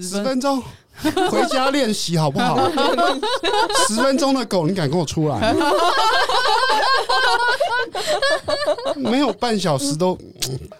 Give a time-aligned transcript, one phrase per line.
[0.00, 0.62] 十分钟，
[1.30, 2.70] 回家练习好不好？
[3.88, 5.54] 十分钟的狗，你敢跟我出来？
[8.96, 10.16] 没有半小时都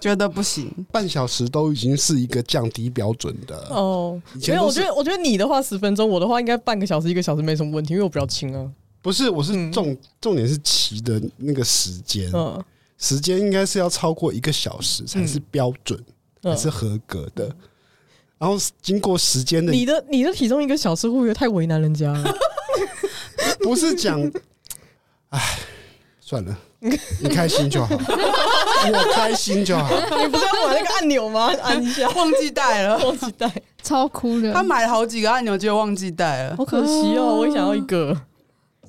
[0.01, 4.21] 觉得不行，半小时都已经是一个降低标准的哦。
[4.47, 8.71] 没有，我觉得，我觉得你的话十分钟，我的话应该半个小时、一个小时没什么问题，因为我比较轻啊。
[9.03, 12.63] 不是，我是重重点是骑的那个时间，嗯
[12.99, 15.99] 时间应该是要超过一个小时才是标准，
[16.43, 17.55] 才是合格的。
[18.43, 22.35] 然后经过时间的，你的你的体重一个小时会不会太为难人家了？
[23.63, 24.21] 不是讲，
[25.29, 25.41] 哎，
[26.19, 29.89] 算了，你开心就好， 我开心就好。
[30.21, 31.53] 你不是要买那个按钮吗？
[31.63, 33.49] 按一下，忘记带了，忘记带，
[33.81, 34.53] 超酷的。
[34.53, 37.37] 他买了好几个按钮，就忘记带了，好可惜哦。
[37.39, 38.21] 我也想要一个，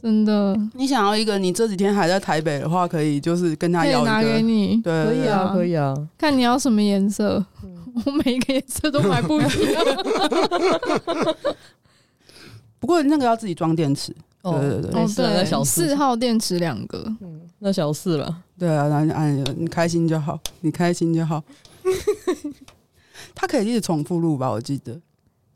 [0.01, 0.57] 真的。
[0.73, 1.37] 你想要一个？
[1.37, 4.77] 你这几天还在台北的话，可以就是跟他要一个，拿给你。
[4.77, 5.95] 对，可以啊，可以啊。
[6.17, 7.45] 看你要什么颜色。
[7.93, 9.83] 我每一个颜色都买不一样，
[12.79, 14.13] 不过那个要自己装电池。
[14.41, 18.43] 哦，对对对，哦对，那小四号电池两个，嗯，那小四了。
[18.59, 21.41] 对啊，然后按你开心就好，你开心就好。
[23.33, 24.49] 它可以一直重复录吧？
[24.51, 24.99] 我记得，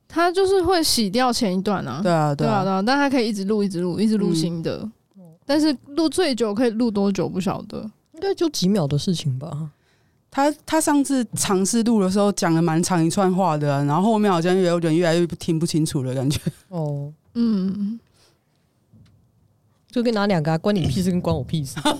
[0.07, 1.99] 它就是会洗掉前一段啊。
[2.01, 4.77] 对啊，对啊，对啊，但它可以一直录，一直录，一直录新的。
[5.17, 7.79] 嗯，但是录最久可以录多久不晓得，
[8.13, 9.69] 应该就几秒的事情吧。
[10.37, 16.39] 他他上次尝试录的时候讲了蛮长一串话的，然后后面好像有点越来越听不清楚了感觉。
[16.69, 17.99] 哦，嗯，
[19.89, 21.79] 就可以拿两个、啊，关你屁事跟关我屁事。
[21.81, 21.97] 好，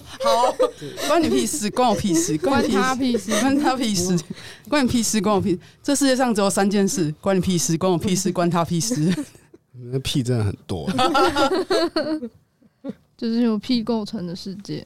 [1.08, 4.16] 关你屁事，关我屁事， 关他屁事，关他屁事，
[4.70, 5.60] 关你屁事，关我屁。
[5.82, 9.12] 这世界上只有三件事：关你屁事，关我屁事， 关他屁事。
[9.92, 10.88] 那屁真的很多，
[13.18, 14.86] 就是由屁构成的世界。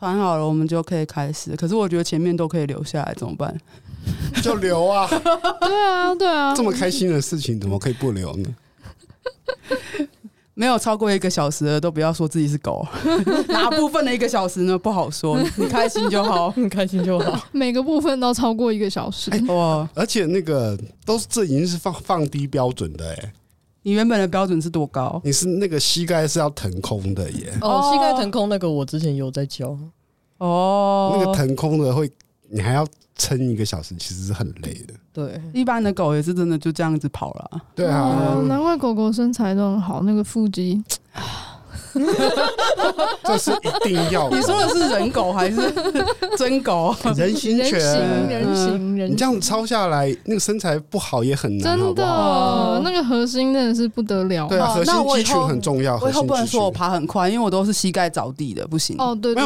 [0.00, 1.54] 传好了，我们就可以开始。
[1.54, 3.54] 可是我觉得前面都可以留下来，怎么办？
[4.42, 5.06] 就留啊！
[5.60, 8.48] 对啊，对啊，这么开心的事情，怎么可以不留呢？
[10.54, 12.86] 没有超过一个小时的，都不要说自己是狗。
[13.48, 14.78] 哪部分的一个小时呢？
[14.78, 15.38] 不好说。
[15.56, 17.46] 你开心就好，你开心就好。
[17.52, 19.86] 每个部分都超过一个小时，欸、哇！
[19.94, 23.32] 而且那个都是这已经是放放低标准的哎、欸。
[23.82, 25.20] 你原本的标准是多高？
[25.24, 27.52] 你是那个膝盖是要腾空的耶。
[27.60, 29.76] 哦，膝盖腾空那个我之前有在教。
[30.38, 32.10] 哦，那个腾空的会，
[32.48, 32.86] 你还要
[33.16, 34.94] 撑一个小时，其实是很累的。
[35.12, 37.50] 对，一般的狗也是真的就这样子跑了。
[37.74, 40.82] 对啊，难怪狗狗身材都很好，那个腹肌。
[43.24, 44.36] 这是一定要的。
[44.36, 45.56] 你说的是人狗还是
[46.36, 46.94] 真狗？
[47.16, 47.78] 人形犬，
[48.28, 49.10] 人形人。
[49.10, 52.80] 你这样抄下来，那个身材不好也很难，真的。
[52.84, 54.46] 那个核心真的是不得了。
[54.48, 55.98] 对啊，核心肌群很重要。
[56.00, 58.96] 我以后不能说我爬很快，因为我都是膝盖着地的，不行。
[58.98, 59.42] 哦，对对。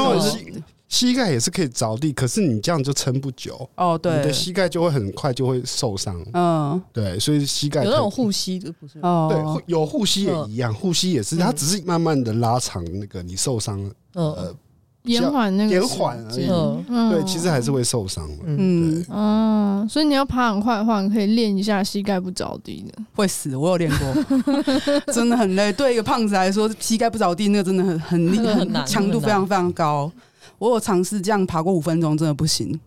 [0.94, 3.98] 膝盖也是可以着地，可是你这样就撑不久哦。
[3.98, 6.24] 对，你的膝盖就会很快就会受伤。
[6.32, 9.00] 嗯，对，所以膝盖有那种护膝的不是？
[9.00, 14.54] 哦，对，有护膝也一样，护膝也是，它只是慢慢的拉长那个你受伤，呃，
[15.02, 16.46] 延缓那个延缓而已。
[17.10, 18.30] 对，其实还是会受伤。
[18.46, 23.02] 嗯，哦，所以你要爬很快的话，你可以练一下膝盖不着地的。
[23.16, 25.72] 会死，我有练过， 真的很累。
[25.72, 30.08] 对一个胖子来说，膝盖不着地那个真的很很厉很强度非常非常高。
[30.64, 32.80] 我有尝试这样爬过五分钟，真的不行。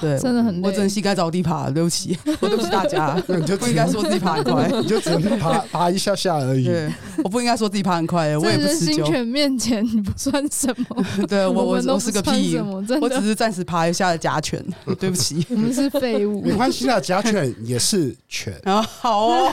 [0.00, 6.64] 对，真的很累，我只能膝盖着地爬，对不起， 我对不起大家，你就不应该说自己爬很快， 你就只能爬爬一下下而已。
[6.64, 6.88] 对，
[7.24, 8.86] 我不应该说自己爬很快，我也不持久。
[8.86, 12.56] 人形犬面前你不算什么， 对我我我是个屁，
[13.00, 14.64] 我只是暂时爬一下的假犬，
[15.00, 16.40] 对不起，我们是废物。
[16.42, 18.80] 没关系啦，假犬也是犬啊。
[18.82, 19.52] 好哦，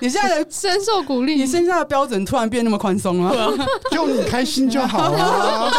[0.00, 3.52] 你现在的深受鼓励，你现在的标准突然变那么宽松了，
[3.92, 5.70] 就你开心就好了。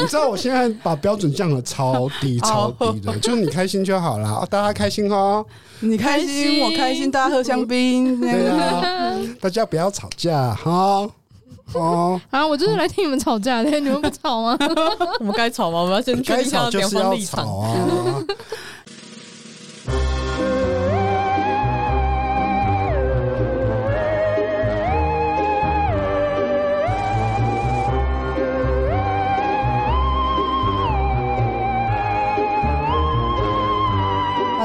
[0.00, 5.44] 你知道我现在把标准降了超低超低的，就你开心就好了，大家开心哦，
[5.80, 11.08] 你开心我开心，大家喝香槟，对啊，大家不要吵架哈
[11.74, 12.20] 哦。
[12.30, 14.56] 啊，我就是来听你们吵架的，你们不吵吗？
[15.18, 15.80] 我们该吵吗？
[15.80, 18.24] 我们要先该吵就是要吵啊。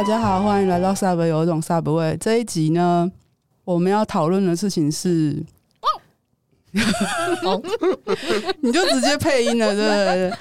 [0.02, 2.18] 大家好，欢迎来到 Sub 有一种 Sub 味。
[2.20, 3.12] 这一集呢，
[3.64, 5.46] 我们要讨论的事情是，
[7.44, 7.62] 哦，
[8.62, 10.34] 你就直接配音了，对不对？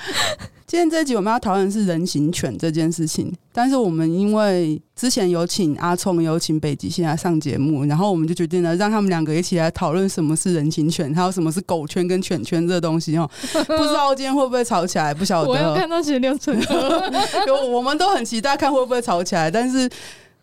[0.71, 13.29] 今天这一集我们要讨论的是人形犬这件事情，但是我们因为之前有请阿聪，有请北极星来上节目，然后我们就决定了让他们两个一起来讨论什么是人形犬，还有什么是狗圈跟犬圈这个东西哦。
[13.53, 15.49] 不知道今天会不会吵起来，不晓得。
[15.49, 17.03] 我要看到血流成河，
[17.49, 19.91] 有我们都很期待看会不会吵起来，但是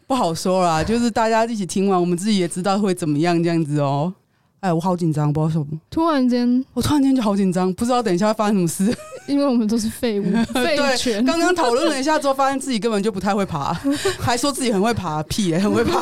[0.08, 4.14] 不好说啦，就是大家一起听完，我们自己也知道会怎么样这样子哦。
[4.60, 5.66] 哎，我好紧张，不知道什么。
[5.90, 8.98] 突然间，我突然间就好紧张，不知道等一下会发生什么事。
[9.28, 10.24] 因为我们都是废物，
[10.54, 11.24] 废犬。
[11.26, 13.74] 刚刚讨论了一下之后，发现自己根本就不太会爬，
[14.20, 16.00] 还说自己很会爬，屁嘞，很会爬。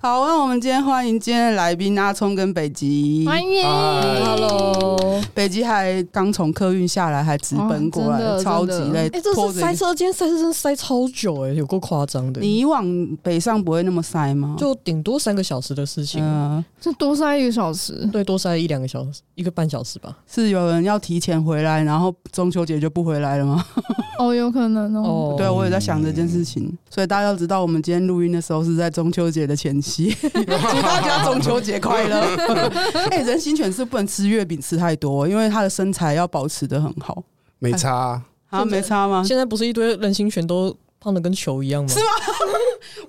[0.00, 9.00] 好，那我们今天欢迎今天的来宾阿聪跟北极，欢迎，Hello，北极还刚从客运下来，还直奔过来，哦、超级累。
[9.08, 12.40] 哎、欸，这是塞车，今天塞车真的塞超久，哎，有够夸张的。
[12.40, 12.84] 你以往
[13.22, 14.56] 北上不会那么塞吗？
[14.58, 20.16] 就顶多三个小时的事情，嗯，就多塞一个小时，对，多塞一两个小时，一个半小时吧。
[20.26, 23.64] 是有人要提前回来，然后中秋节就不回来了吗？
[24.18, 25.34] 哦，有可能哦。
[25.36, 32.20] 对，我也在想这件事情，所以大家要知道，我们今天录音的时候是在中秋节的前夕，祝大家中秋节快乐。
[33.10, 37.22] 哎、欸，人形犬是不能吃月饼吃太多，因为它的身材要保持的很好。
[37.58, 39.22] 没差啊，没差吗？
[39.22, 41.88] 现在不是一堆人形犬都胖的跟球一样吗？
[41.88, 42.06] 是吗？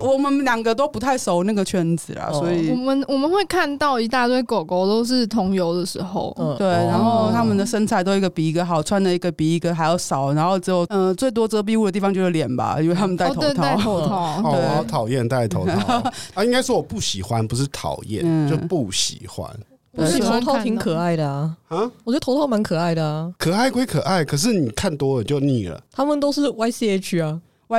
[0.00, 2.70] 我们两个都不太熟那个圈子啦，所以。
[2.70, 16.02] 我们我们会看到一大堆狗狗都是同游的时候，嗯，对，然后他们的身材都一个比一个好，穿的一个比一个还要少，然后只有嗯最多遮蔽物的地方就是脸吧，因为他们戴头套，戴头套，哦，我好讨厌戴头套。
[16.34, 19.48] 啊，应该说我不喜欢，不是讨厌，就不喜欢。
[19.94, 25.78] 不是头套挺可爱的啊，啊，我觉得头套蛮可爱的啊，可爱归可爱，可是你看多了就腻了。
[25.92, 26.58] 他们都是 YCH 啊。
[26.58, 27.20] Y C H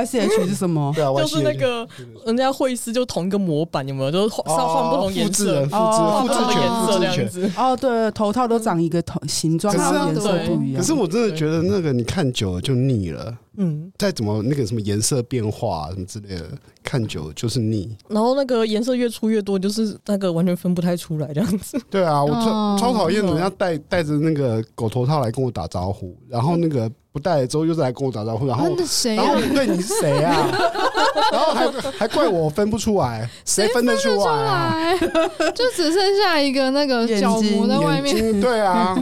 [0.02, 0.90] 是什么？
[0.94, 1.86] 对啊，就是那个
[2.24, 4.10] 人家会师就同一个模板，有没有？
[4.10, 5.74] 就是换换不同颜色，复制
[6.20, 7.50] 复制颜色这样子。
[7.56, 10.80] 哦，对，头套都长一个头形状，颜色不一样。
[10.80, 13.36] 可是我真的觉得那个你看久了就腻了。
[13.56, 16.44] 嗯，再怎么那个什么颜色变化什么之类的，
[16.82, 17.96] 看久了就是腻。
[18.08, 21.80] 然后那个颜色越出越多，就是那个完全分不太出来这样子。
[21.88, 26.90] 对啊，我超超讨厌人家戴戴着那个狗头套来跟我打招呼，然后那个。
[27.14, 29.14] 不戴了之后又再来跟我打招呼，然后谁？
[29.14, 30.50] 然后对你是谁啊？
[31.30, 34.98] 然后还还怪我分不出来，谁分得出来？
[35.54, 38.16] 就只剩下一个那个角膜在外面。
[38.42, 38.98] 对啊，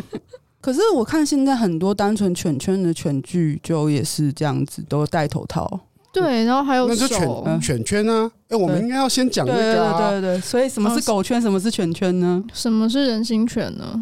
[0.61, 5.81] 可是我看现在很多单纯犬圈的犬具就也是这样子，都戴头套。
[6.13, 8.31] 对，然后还有那就犬犬圈呢？
[8.49, 9.59] 哎，我们应该要先讲那个。
[9.59, 12.45] 对对对对，所以什么是狗圈，什么是犬圈呢？
[12.53, 13.99] 什么是人形犬呢？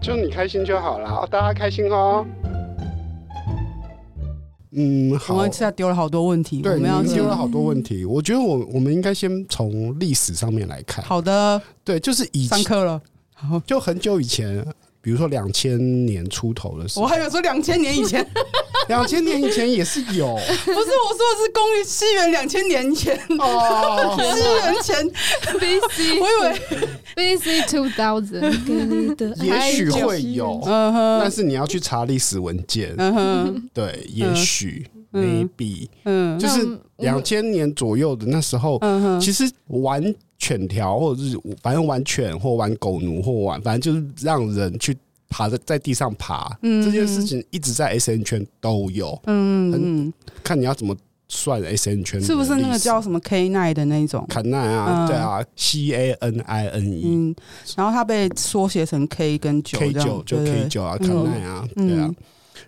[0.00, 2.26] 就你开心就好了，大家开心哦。
[4.72, 8.04] 嗯，好，我们现在丢了好多问题，对，我们要丢了好多问题。
[8.04, 11.04] 我觉得我我们应该先从历史上面来看。
[11.04, 13.02] 好的，对，就是以前上课了，
[13.66, 14.64] 就很久以前。
[15.00, 18.26] 比如说两千年出头的时候，我还有说两千年以前，
[18.88, 23.16] 两千年以前也是有，不是我说的是公元西元两千年前。
[23.38, 25.10] 哦，西元前。
[25.58, 40.14] BC， 我以为 BC two thousand，也许会有，但是你要去查历史文件，嗯哼，对，也许 maybe，嗯，就是两千年左右的那时候，嗯哼，其实玩。
[40.38, 44.96] 犬条，或者是反正玩犬，或玩狗奴，或玩，反正就是让人去
[45.28, 49.20] 爬在在地上爬，嗯、这件事情一直在 S N 圈都有。
[49.26, 50.12] 嗯嗯，
[50.42, 50.96] 看你要怎么
[51.28, 57.02] 算 S N 圈，是不是那个叫什么 K nine 的那种？K nine 啊，对啊，C A N I N E。
[57.04, 57.34] 嗯，
[57.76, 62.10] 然后它被缩写成 K 跟九，K 九就 K 九啊，K nine 啊，对啊。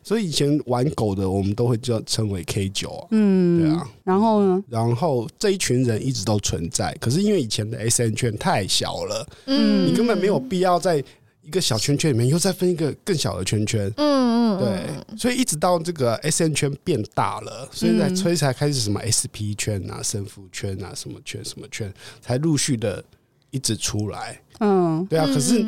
[0.02, 3.88] 所以以前玩狗的，我们都会叫称为 K 九啊，嗯，对啊。
[4.04, 4.64] 然后呢？
[4.68, 11.02] 然后这一群人一直都存在，可是因为以前的 SN 圈太小了，嗯，你根本没有必要在
[11.42, 15.16] 一个小圈圈里面又再分一个更小的圈圈，嗯嗯，对。
[15.18, 23.04] 所以一直到这个 SN 圈变大了，所以才所以才开始什么 SP 圈啊、胜负圈啊、什么圈什么圈，才陆续的
[23.50, 25.26] 一直出来，嗯，对啊。
[25.26, 25.64] 可是。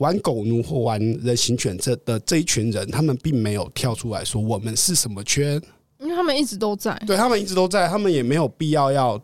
[0.00, 5.60] 玩狗奴或玩人形犬这的这一群人，他们并没有跳出来说我们是什么圈，
[5.98, 6.98] 因为他们一直都在。
[7.06, 9.20] 对，他们一直都在，他们也没有必要要，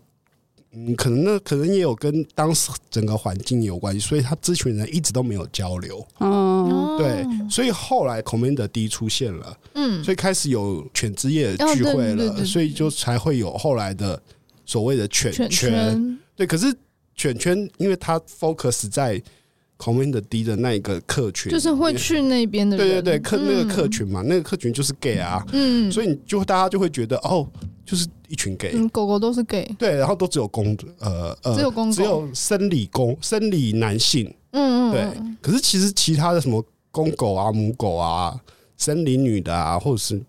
[0.73, 6.07] 嗯，可能那可能也有跟当时整个环境有关系，所以他这群人一直都没有交流。
[6.21, 14.21] 嗯，对，所以后来 Commander D 出现了，嗯，所以开始有犬之夜的聚会了，所以就才会有后来的
[14.67, 16.19] 所谓的犬圈。
[16.37, 16.67] 对，可是
[17.15, 19.23] 犬圈因为它 focus 在。
[19.79, 27.47] Commander D 的那一个客群，就是会去那边的人，对对对，客那个客群嘛，那个客群就是 gay 啊，嗯，所以你就大家就会觉得哦，
[27.85, 38.35] 就是一群 gay，嗯，狗狗都是 gay，对，然后都只有公，呃呃，只有公，只有生理公，生理男性，嗯嗯，对，可是其实其他的什么公狗啊、母狗啊、
[38.77, 40.21] 生理女的啊，或者是。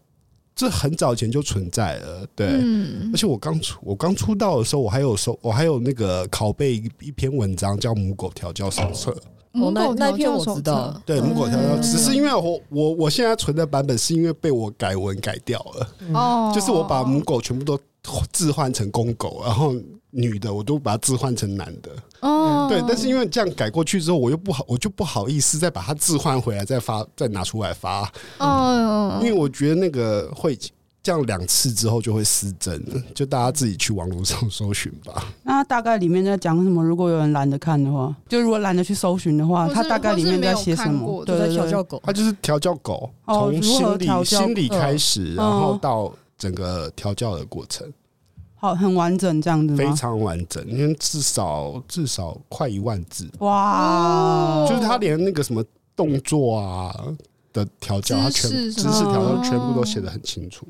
[0.60, 9.12] 这很早前就存在了，对，嗯、而且我刚出我刚出道的时候，我还有收我还有那个拷贝一一篇文章叫《母狗调教手册》。
[9.61, 17.79] 哦，那那篇我知道，对，母狗条条，只是因为我我我现在存的版本是因为被我改文改掉了，哦， 就是我把母狗全部都
[18.31, 19.73] 置换成公狗，然后
[20.11, 21.91] 女的我都把它置换成男的。
[22.21, 28.11] 哦，对，但是因为这样改过去之后，我又不好，我就不好意思再把它置换回来，再发，再拿出来发。
[28.39, 30.57] 哦，因为我觉得那个会
[31.07, 35.23] 这样两次之后就会失真了，就大家自己去网络上搜寻吧。
[35.41, 36.83] 那大概里面在讲什么？
[36.83, 41.23] 如果有人懒得看的话，就如果懒得去搜寻的话，它大概里面在写什么？
[41.23, 47.89] 对，在调教狗，它就是调教狗，从心理心理开始，然后到整个调教的过程。
[48.55, 49.77] 好，很完整这样子？
[49.77, 54.65] 非常完整，因为至少至少快一万字哇！
[54.67, 55.63] 就是他连那个什么
[55.95, 56.93] 动作啊
[57.53, 60.67] 的调教，他全姿势调教全部都写的很清楚。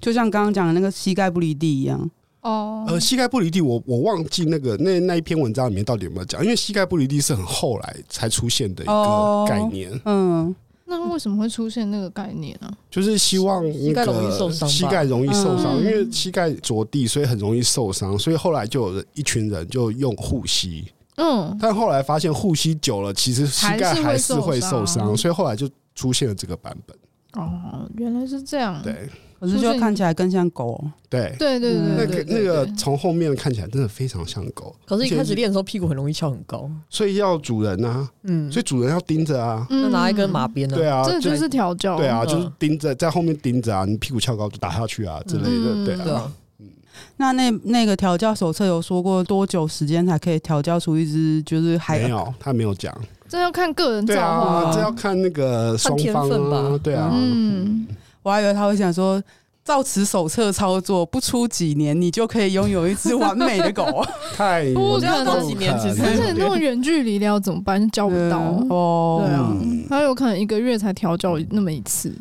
[0.00, 2.10] 就像刚刚讲的那个膝盖不离地一样。
[2.42, 9.92] 哦，呃，膝盖不离地，我我忘记那个那那一篇文章里面到底有没有讲，因为膝盖不离地是很后来才出现的一个概念。
[10.04, 10.54] 嗯。
[10.84, 12.70] 那为什么会出现那个概念呢？
[12.90, 18.18] 就是希望膝盖受伤膝盖容易受伤，因为膝盖着地，所以很容易受伤。
[18.18, 20.84] 所以后来就有一群人就用护膝。
[21.16, 26.94] 嗯，但后来发现护膝久了，其实膝盖还是会受伤，所以后来就出现了这个版本。
[27.42, 28.82] 哦，原来是这样。
[28.82, 29.08] 对。
[29.42, 30.80] 可是就看起来更像狗，
[31.10, 31.34] 对。
[31.36, 34.72] 对对对，那个那个从后面看起来真的非常像狗。
[34.86, 40.76] 可是，一开始练的时候屁股很容易翘很高，所以要主人啊，嗯，所以主人要盯着啊，那拿一根马鞭呢？
[40.76, 46.32] 对啊，这就是调教，对啊，就是盯着在后面盯着啊，你屁股翘高就打下去啊之类的，对啊。
[46.60, 46.68] 嗯，
[47.16, 52.96] 那那那个调教手册有说过多久时间才可以调教出一只就是还没有，他没有讲，
[53.28, 57.86] 这要看个人造化，这要看那个双方啊，对啊，嗯，
[58.22, 59.22] 我还以为他会想说。
[59.64, 64.04] 照此手册操作，不出几年，你就可以拥有一只完美的狗。
[64.34, 67.88] 太不可能，几年其实，而且那种远距离要怎么办？
[67.92, 69.22] 教不到哦。
[69.24, 69.54] 对啊，
[69.88, 72.12] 他有可能一个月才调教那么一次。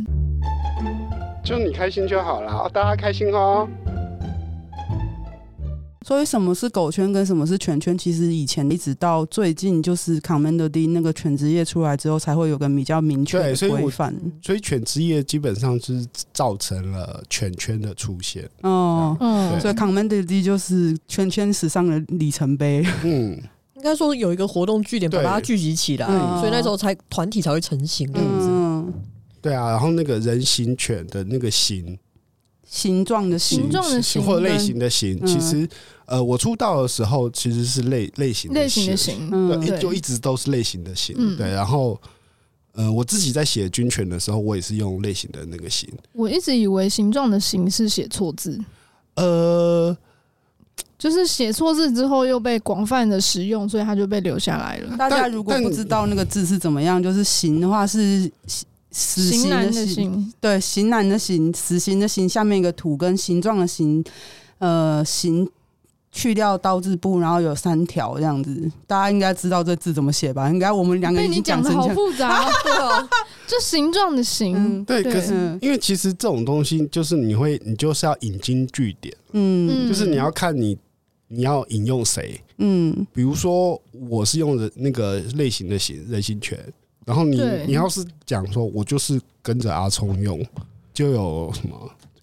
[1.44, 3.68] 就你开心就好了，大家开心哦。
[6.04, 7.96] 所以什么是狗圈跟什么是犬圈？
[7.96, 14.16] 其实以前一直到最近，就是 Commander D 那个犬职业出来之后，才会有个比较明确的规范。
[14.42, 16.04] 所以犬职业基本上是
[16.34, 18.50] 造成了犬圈的出现。
[18.62, 22.84] 哦，嗯，所以 Commander D 就是犬圈史上的里程碑。
[23.04, 23.40] 嗯，
[23.76, 26.08] 应该说有一个活动据点把它聚集起来，
[26.40, 28.10] 所以那时候才团体才会成型。
[28.16, 28.92] 嗯，
[29.40, 31.98] 对啊，然后那个人形犬的那个形。
[32.72, 35.68] 形状的形，形状的形，或类型的形，其实，
[36.06, 41.52] 呃，我出道的时候其实是类类型类型的形，对，就一直都是类型的形，对。
[41.52, 42.00] 然后，
[42.72, 45.90] 呃，我自己在写军犬的时候，我也是用类型的那个形。
[46.14, 48.58] 我一直以为形状的形是写错字，
[49.16, 49.96] 呃，
[50.98, 54.96] 就是写错字之后又被广泛的使用，所以它就被留下来了。
[54.96, 58.32] 大家如果不知道那个字是怎么样，就是形的话是。
[58.92, 64.04] 死刑的刑，对，刑男的刑，死刑的刑，下面一个土跟形状的形，
[64.60, 65.50] 呃，形
[66.12, 70.50] 去掉刀字部，然后有三条这样子，大家应该知道这字怎么写吧？
[70.50, 73.08] 应该我们两个已经讲的好复杂，对哦，
[73.48, 80.78] 就形状的形，对，可是因为其实这种东西就是你会，你就是要引经据典，嗯，就是你要看你
[81.30, 86.60] 你要引用谁，嗯，比如说我是用的那个类型的形人形犬。
[87.04, 90.40] 然后你你要是讲说，我就是跟着阿聪用，
[90.94, 91.76] 就有什么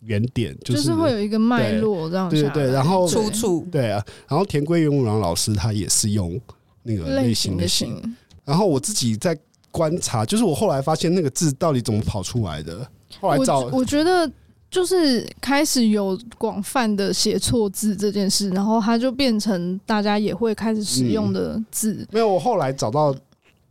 [0.05, 2.31] 原点，就是、就是会有一个脉络这样。
[2.31, 6.41] 对对对，然后出处对啊，然后田归元五郎老师他也是用
[6.85, 8.01] 那个类型的型。
[8.01, 8.09] 的
[8.45, 9.37] 然后我自己在
[9.73, 12.89] 观察，就是我后来发现那个字到底怎么跑出来的。
[13.21, 14.31] 后来找我，我觉得
[14.71, 21.95] 就是开始有广泛的写错字这件事，然后它就变成大家也会开始使用的字。
[21.95, 23.13] 嗯、没有，我后来找到。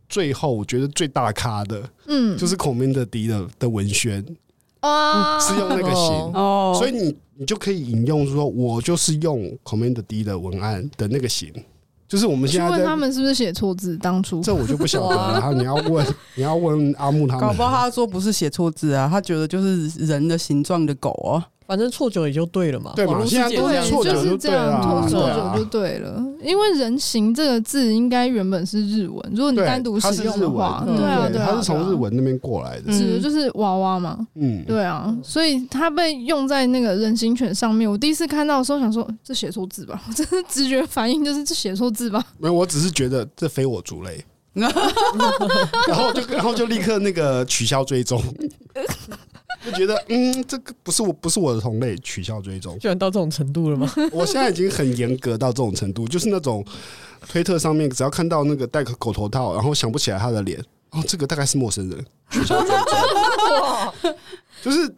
[0.08, 4.24] 最后，我觉得最大咖的，嗯，就是 Commander D 的的文宣
[4.80, 6.12] 啊，是用那个型。
[6.34, 11.52] 哦，所以你你就可以引用说，我就是用 Commander D 的文案的那个型，
[12.08, 14.40] 就是我们现在问他们是不是写错字，当初。
[14.40, 15.32] 这我就不晓得了。
[15.34, 21.46] 然 后你要问你要问阿木他们，搞不好他说不是写错字啊，他觉得就是人的形状的狗啊。
[21.68, 23.22] 反正错久也就对了嘛，对嘛？
[23.26, 26.24] 现在都错久就对了，错久就对了。
[26.42, 37.90] 因为“人形”这个字应该原本是日文，如果你单独使用的话，对啊，对，它是从日文那边过来的，指的就是娃娃嘛，嗯，对啊，所以它被用在那个人形犬上面。
[37.90, 42.24] 我第一次看到的时候，想说这写错字吧， 我真的直觉反应就是这写错字吧。
[42.38, 48.22] 没有，我只是觉得这非我族类， 然后就然后就立刻那个取消追踪。
[49.64, 53.90] 就觉得嗯，这个不是我，不是我的同类，取消追踪，居然到这种程度了吗？
[54.12, 56.64] 我现在已经很严格到这种程度，就是那种
[57.28, 64.14] 推特上面只要看到那个戴个狗头套，然后想不起来他的脸，哦，这个大概是陌生人，取消追踪。
[64.62, 64.94] 就是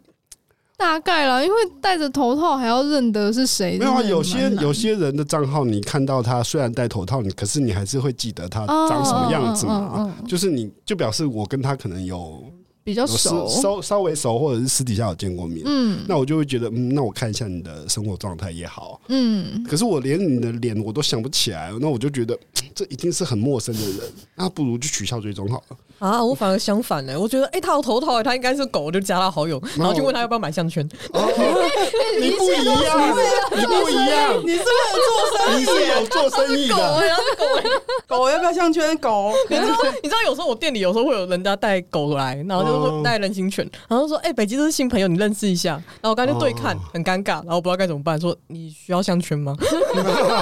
[0.77, 3.79] 大概啦，因为戴着头套还要认得是谁。
[3.79, 10.13] 没有啊，有些有些人的账号，你看到他虽然戴头套，你可是你还是会记得他长什么样子嘛？
[10.27, 12.43] 就是你就表示我跟他可能有。
[12.83, 22.37] 比较熟，稍稍微熟，或者是私底下有见过面，嗯，那我就会觉得，嗯，那我看一下你的生活状态也好，嗯，可是我连你的脸我都想不起来，那我就觉得
[22.73, 23.99] 这一定是很陌生的人，
[24.35, 25.77] 那不如就取消追踪好了。
[25.99, 30.83] 啊，我反而相反呢，我觉得，哎，他有头套，他应该是狗，我就加他好友，然后就问他要不要买项圈。
[32.19, 33.15] 你不一样，
[33.55, 35.59] 你不一样，你是不是做生意？
[35.59, 36.75] 你是有做生意的。
[38.09, 38.97] 狗，狗要不要项圈？
[38.97, 39.77] 狗， 你知道？
[40.01, 42.71] 你知道有时候我店里有时候会有人家带狗来，然后就。
[43.03, 48.19] 带人形犬，然后说：“哎、欸，北极都是新朋友，你认识一下。”然后我刚才就对看，很尴尬，然后我不知道该怎么办。
[48.19, 49.55] 说：“你需要项圈吗？”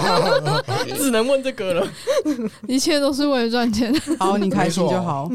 [0.98, 1.88] 只能问这个了。
[2.68, 3.94] 一切都是为了赚钱。
[4.20, 5.30] 好，你开心就好。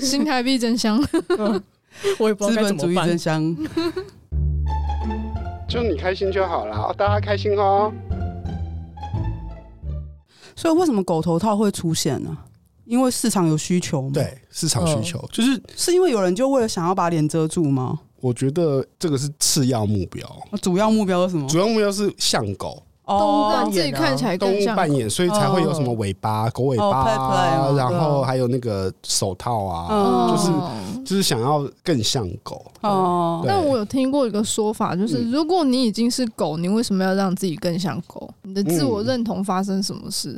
[0.00, 1.02] 新台币真香。
[2.18, 2.80] 我也不知道该怎么。
[5.68, 7.92] 就你开心就好了，大家开心哦。
[10.56, 12.36] 所以，为什么狗头套会出现呢？
[12.90, 14.10] 因为市场有需求嘛？
[14.12, 18.00] 对，市场需求就是是因为有人就为了想要把脸遮住吗？
[18.20, 20.28] 我觉得这个是次要目标，
[20.60, 21.48] 主要目标是什么？
[21.48, 32.66] 主要目标是像狗，动物让自己看起来动物扮演，所以才会有什么尾巴、狗尾巴啊，然后还有那个手套啊，就是就是想要更像狗。
[32.80, 38.28] 哦，但我有听过一个说法，就是如果你已经是狗，你为什么要让自己更像狗？
[38.42, 40.36] 你的自我认同发生什么事？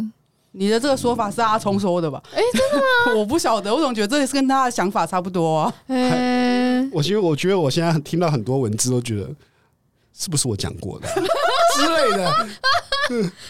[0.53, 2.23] 你的这个说法是阿聪说的吧？
[2.33, 3.17] 哎、欸，真的吗？
[3.21, 5.75] 我不晓得，我总觉得这也是跟他的想法差不多啊。
[5.89, 9.29] 欸、 我觉得，我觉得我现在听到很多文字，都觉得
[10.13, 11.09] 是不是我讲过的
[11.77, 12.49] 之类的。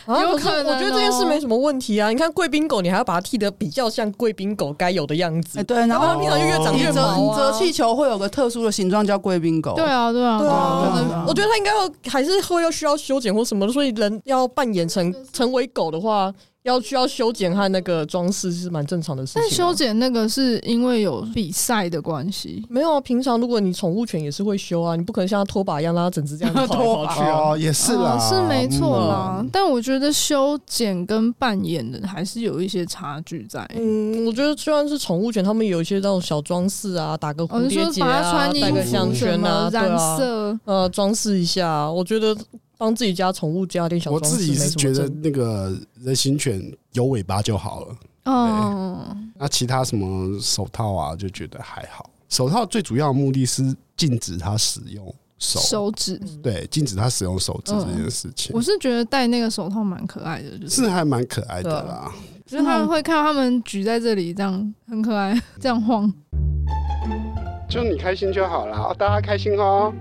[0.07, 2.09] 有可能，我觉得这件事没什么问题啊。
[2.09, 5.59] 你看贵宾狗，你还要把它剃得比较像贵宾狗该有的样子。
[5.59, 7.17] 哎，对，然后它平常就越长越毛。
[7.17, 9.75] 你折气球会有个特殊的形状，叫贵宾狗。
[9.75, 11.25] 对啊，对啊，对啊。
[11.29, 16.33] 我觉得它应该要还是会要需要修剪或什么，所以人要扮演成成为狗的话。
[16.65, 19.43] 要需要修剪和那个装饰是蛮正常的事情。
[19.43, 22.65] 但修剪那个是因为有比赛的关系？
[22.69, 27.57] 没有啊，平常如果你宠物犬也是会修啊，你不可能像它拖把一样让它整只这样拖来跑去啊。
[27.59, 29.45] 也是啦，是没错啦。
[29.51, 33.69] 但我觉得修剪跟扮演的还是有一些差距在。
[33.75, 42.37] 嗯，我觉得虽然是宠物犬，他们有一些那种小装饰啊，打个蝴蝶结啊，戴个项圈啊，染色呃装饰一下，我觉得。
[42.83, 46.61] 帮自己家宠物加点小，我自己是觉得那个人形犬
[46.95, 47.97] 有尾巴就好了。
[48.25, 52.11] 哦，那其他什么手套啊，就觉得还好。
[52.29, 53.63] 手套最主要的目的是
[53.97, 58.51] 禁止它使用手手指，对，禁止它使用手指这件事情。
[58.53, 62.13] 我是觉得戴那个手套蛮可爱的，就是还蛮可爱的啦。
[62.45, 66.13] 就是他们会看到他们举在这里，这样很可爱， 这样晃。
[67.71, 69.95] 就你开心就好了，大家开心哦。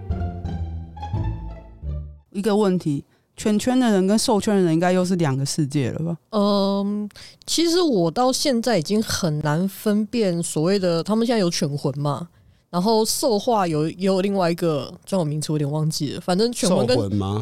[2.31, 3.03] 一个问题，
[3.37, 6.17] 犬圈的人跟兽圈的人应该又是两个世界了吧？
[6.31, 7.09] 嗯，
[7.45, 12.27] 其实我到现在已经很难分辨所谓的他们现在有犬魂嘛。
[12.71, 16.21] 然后兽化有也有另外一个专有名词，我有点忘记了。
[16.21, 16.97] 反正犬魂跟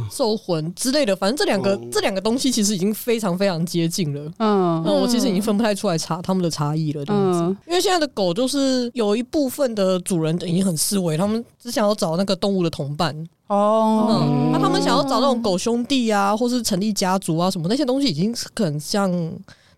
[0.09, 4.31] 兽魂之类的，反正这两个、哦、这两个东西其实已经非常非常接近了。
[4.39, 7.05] 嗯，那我其实已经分不太出来差他们的差异了。
[7.05, 13.15] 这样子，嗯、因为现在的狗就是有一部分的主人已经很思维，他们只想要找那个动物的同伴。
[13.49, 19.11] 哦，嗯，那他们想要找那种狗兄弟啊，或是成立家族啊什么那些东西，已经很像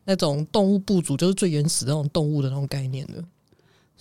[0.06, 3.22] 那种动物部族，就是最原始的那种动物的那种概念了。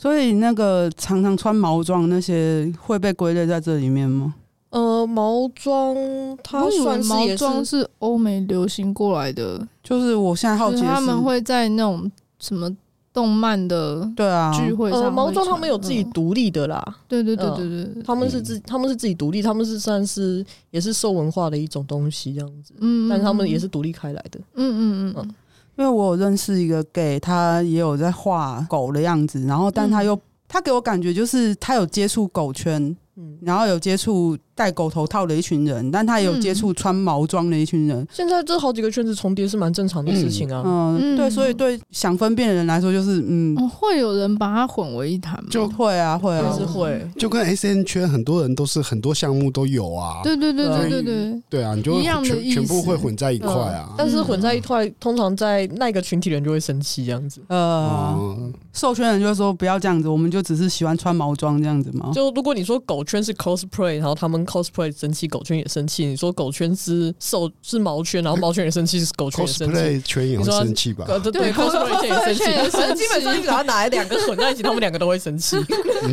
[0.01, 4.35] 所以那个常常穿毛装那些会被归类在这里面吗？
[4.71, 5.95] 呃，毛装
[6.43, 12.75] 它算是毛装是欧美流行过来的，就是我现在好奇他们会在那种什么
[13.13, 14.51] 动漫的对啊。
[14.55, 25.15] 聚会上，毛装他们有自己独立的啦，对对对对对，他们是自他们是自己独立，他们是算是也是受文化的一种东西这样子，嗯，但是他们也是独立开来的，嗯嗯。
[25.15, 25.35] 嗯。
[25.81, 34.37] 因为我有认识一个 gay，他也有在画狗的样子，然后但他又、嗯、他给我感觉就是他有接触狗圈，嗯，然后有接触。
[34.61, 38.07] 戴狗头套的一群人，但他也有接触穿毛装的一群人。
[38.13, 40.63] 现在这好几个圈子重叠是蛮正常的事情啊。
[40.67, 45.49] 嗯，对，所以对想分辨的人来说，就是嗯，会有人把它混为一谈吗？
[45.51, 47.01] 就会啊，会啊，是会。
[47.17, 50.21] 就跟 S N 圈很多人都是很多项目都有啊。
[50.23, 51.43] 对对对对对对。
[51.49, 53.95] 对啊，你就全全部会混在一块啊。
[53.97, 57.41] 但是混在一块，通常在那个群体人就会生气这样子。
[57.49, 58.37] 呃，
[58.75, 62.11] 兽圈人就会说不要这样子，我们就只是喜欢穿毛装这样子嘛。
[62.13, 66.05] 就如果你说狗圈是 cosplay，然后他们 cosplay 生气，狗圈也生气。
[66.05, 70.01] 你说狗圈是兽是毛圈，然后毛圈也生气，是狗圈也生气。
[70.03, 71.07] 圈也会生气吧？
[71.07, 72.71] 对对，cosplay 圈也生气。
[72.71, 75.57] 所以基本上你只要拿来两个混在一起，他们两个都会生气。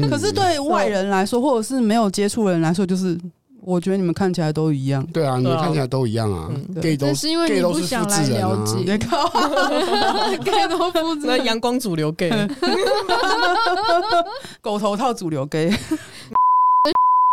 [0.10, 3.18] 可是对外人来说，或者是没有接触的人来说，就是。
[3.60, 5.06] 我觉得你们看起来都一样。
[5.08, 6.50] 对啊，你们看起来都一样啊。
[6.82, 8.76] gay 都是因为你不想来了解。
[10.42, 11.36] gay 都不知道。
[11.36, 12.32] 那阳光主流 gay，
[14.62, 15.70] 狗头套主流 gay，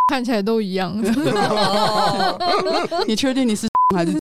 [0.08, 0.94] 看起来都一样。
[3.08, 4.12] 你确定你是 还是？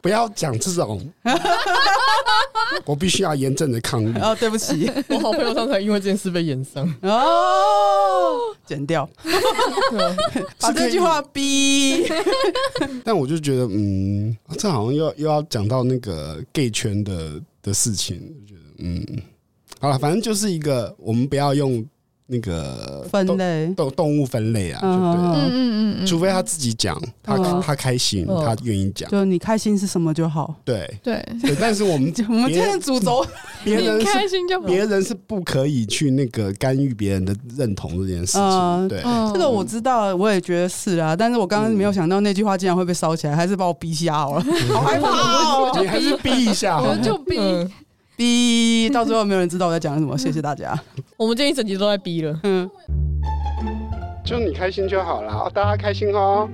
[0.00, 1.00] 不要讲这种，
[2.84, 4.14] 我必须要严正的抗议。
[4.18, 6.88] 哦，对不起，我好朋友刚才因为这件事被延上。
[7.02, 9.08] 哦，剪掉，
[10.58, 12.06] 把这句话逼。
[13.04, 19.04] 但我就觉得，嗯，这好像又要又要讲到那个 gay 圈的的事情，我觉得，嗯，
[19.78, 21.84] 好了，反正就是一个，我们不要用。
[22.32, 23.66] 那个分类。
[23.74, 24.96] 动动物分类啊，对不
[25.34, 25.42] 对？
[25.42, 30.54] 嗯嗯嗯，除非他自己讲，他他开心，他愿意讲，就你开心是什么就好。
[30.64, 30.90] 对。
[31.02, 31.22] 对。
[31.42, 33.24] 对，但是我们 我们今天主轴，
[33.62, 38.88] 别人开心就别人是不可以去那个干预别人的认同这件事情。
[38.88, 41.14] 对，这个我知道，我也觉得是啊。
[41.14, 45.80] 但是我刚刚没有想到那句话竟然会被烧起来，还是把我逼瞎好了， 好害怕。
[45.80, 47.36] 你还是逼一下，我就逼。
[48.16, 50.78] 逼到最后没有人知道我在讲什么，谢谢大家。
[51.16, 52.70] 我们今天一整集都在逼了，嗯，
[54.24, 56.48] 就你开心就好了，大家开心哦。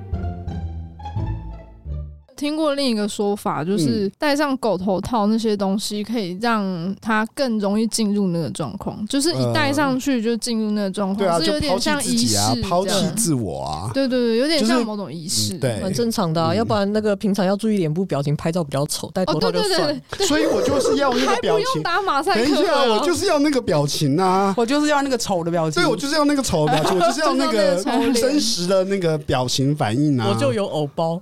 [2.38, 9.04] 听过另一个说法，就是戴上狗头套那些东西，可以让它更容易进入那个状况。
[9.08, 13.90] 就是一戴上去就进入那个状况，呃、是有点像仪式，抛弃自我啊。
[13.92, 16.54] 对对对，有点像某种仪式，就是嗯、对，很正常的、啊。
[16.54, 19.80] 要不然那个平常要注意脸部表情，拍照比较丑，戴头套就算。
[19.80, 22.40] 哦、对对对对所以我就是要那个表情， 打马赛克。
[22.40, 25.82] 等一下，我就是要那个表情啊，我就是要那个丑的表情。
[25.82, 27.82] 对，我就是要那个丑的表情，我就是要那个
[28.14, 30.28] 真实的那个表情反应啊。
[30.28, 31.20] 我就有偶包，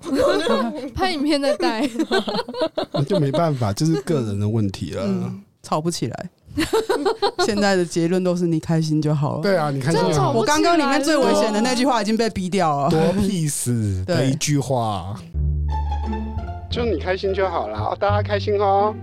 [1.06, 1.88] 拍影片再带。
[2.92, 6.30] 那就没办法，就是个人的问题了，嗯、吵不起来。
[7.44, 9.42] 现在的结论都是你开心就好了。
[9.42, 10.32] 对啊，你开心就好。
[10.32, 15.14] 我刚刚里面最危险的那句话已经被逼掉了，多屁事的一句话，
[16.70, 18.94] 就你开心就好了，大家开心哦。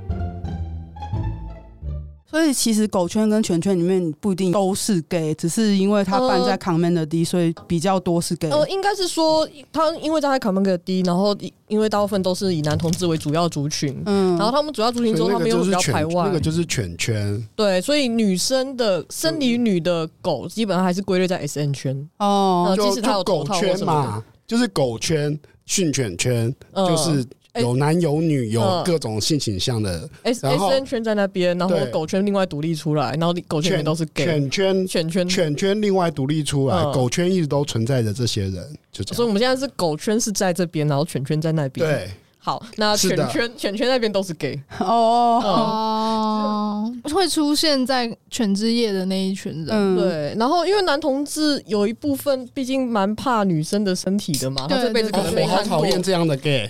[2.34, 8.50] 所以其实狗圈跟犬圈里面不一定都是 gay，只是因为他办在 community，所以比较多是 gay。
[8.50, 17.48] 呃，应该是说他因为在 community，然后因为大部分都是以男同志为主要族群，嗯，然后他们主要族群中，他们又比较排外，那个就是犬圈。
[17.56, 27.24] 对，所以女生的生理女的狗基本上还是归类在 SN 圈哦，即使它有狗圈嘛，就是狗圈、训犬圈，就是。
[27.62, 30.10] 有男有女，有各种性倾向的。
[30.24, 34.26] S S N 圈在那边，然后狗圈另外独立出来，然后狗圈都是 gay。
[34.26, 38.54] 犬圈、犬圈、犬圈另外独立出来，狗圈一直都存在着这些人，
[38.92, 39.16] 就这样。
[39.16, 41.88] 所以我们现在是狗圈是在这边，然后犬圈在那边。
[41.88, 42.10] 对。
[42.46, 50.36] 好，那犬圈犬圈那边都是 gay 哦哦，会出现在犬之夜的那一群人，对。
[50.38, 55.78] 然后因为男同志有一部分毕竟蛮怕女生的身体的嘛，他这辈子可能没看过。
[55.78, 56.70] 讨厌这样的 gay，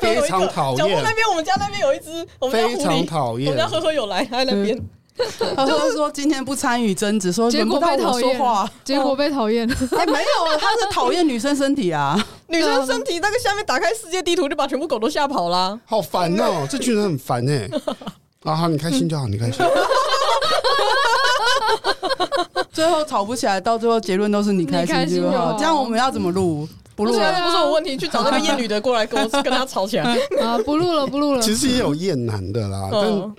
[0.00, 0.78] 非常讨厌。
[0.78, 3.48] 角落那边，我们家那边有一只，非常讨厌。
[3.48, 4.76] 我们家呵呵有来，他在那边。
[5.56, 9.68] 他就是说今天不参与争执，说 轮不到我说话， 结果被讨厌。
[9.96, 12.16] 哎，没有，他是讨厌女生身体啊，
[12.48, 15.78] 女生身体那个下面打开世界地图，就把全部狗都吓跑了。
[15.84, 17.70] 好烦哦，这群人很烦哎。
[18.44, 19.64] 啊好，你开心就好，你开心。
[22.72, 25.56] 最后吵不起来，到最后结论都是你开心就好。
[25.56, 26.68] 这样我们要怎么录？
[26.94, 30.04] 不录了，不是我问题，去找那个厌女的过来跟我跟他吵起来。
[30.40, 31.40] 啊，不录了，不录了。
[31.40, 33.34] 其实也有厌男的啦，但。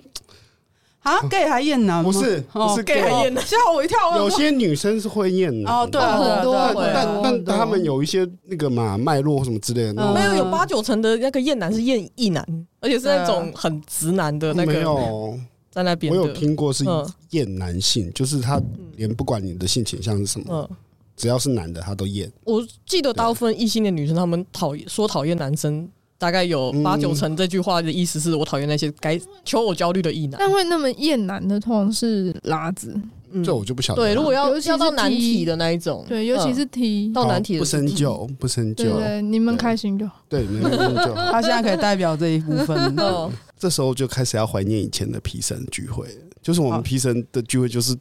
[1.04, 2.04] 啊，gay 还厌男吗？
[2.04, 3.98] 不是，不是 gay 还厌男，吓我一跳。
[4.18, 12.46] 有些女生是会厌男哦，对，很多，但但他们有一些那个嘛脉络什么之类的，没有，有八九成的那个厌男是厌异男，
[12.80, 14.74] 而且是那种很直男的那个。
[14.74, 15.38] 没有
[15.70, 16.86] 在那边，我有听过是
[17.32, 18.62] 厌男性，就是他
[18.96, 20.70] 连不管你的性倾向是什么，
[21.18, 22.32] 只要是男的他都厌。
[22.46, 25.90] 我记得大部分异性的女生，她们讨厌说讨厌男生。
[26.24, 32.98] 大概有八九成这句话的意思是我讨厌那些该求偶焦虑的异男，但会那么厌男的通常是拉子，
[33.44, 34.02] 这我就不晓得。
[34.02, 40.24] 对，如果要要到难题的那一种，对，尤其是 T 到难题的不深究，不深究，对，你们开心就好。
[40.30, 41.16] 对，你们开心就好。
[41.30, 42.96] 他现在可以代表这一部分。
[43.60, 46.08] 这时候就开始要怀念以前的皮神聚会，
[46.42, 47.94] 就是我们皮神的聚会就是。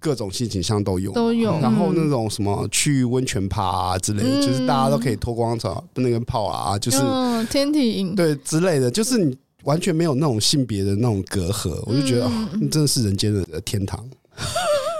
[0.00, 1.52] 各种性倾向都有，都有。
[1.60, 14.02] 然后那种什么去温泉趴啊之类的，嗯、就是大家都可以脱光澡，那个泡啊，就是、嗯、天体营对之类的，就是你完全没有那种性别的那种隔阂，我就觉得、嗯哦、真的是人间的天堂。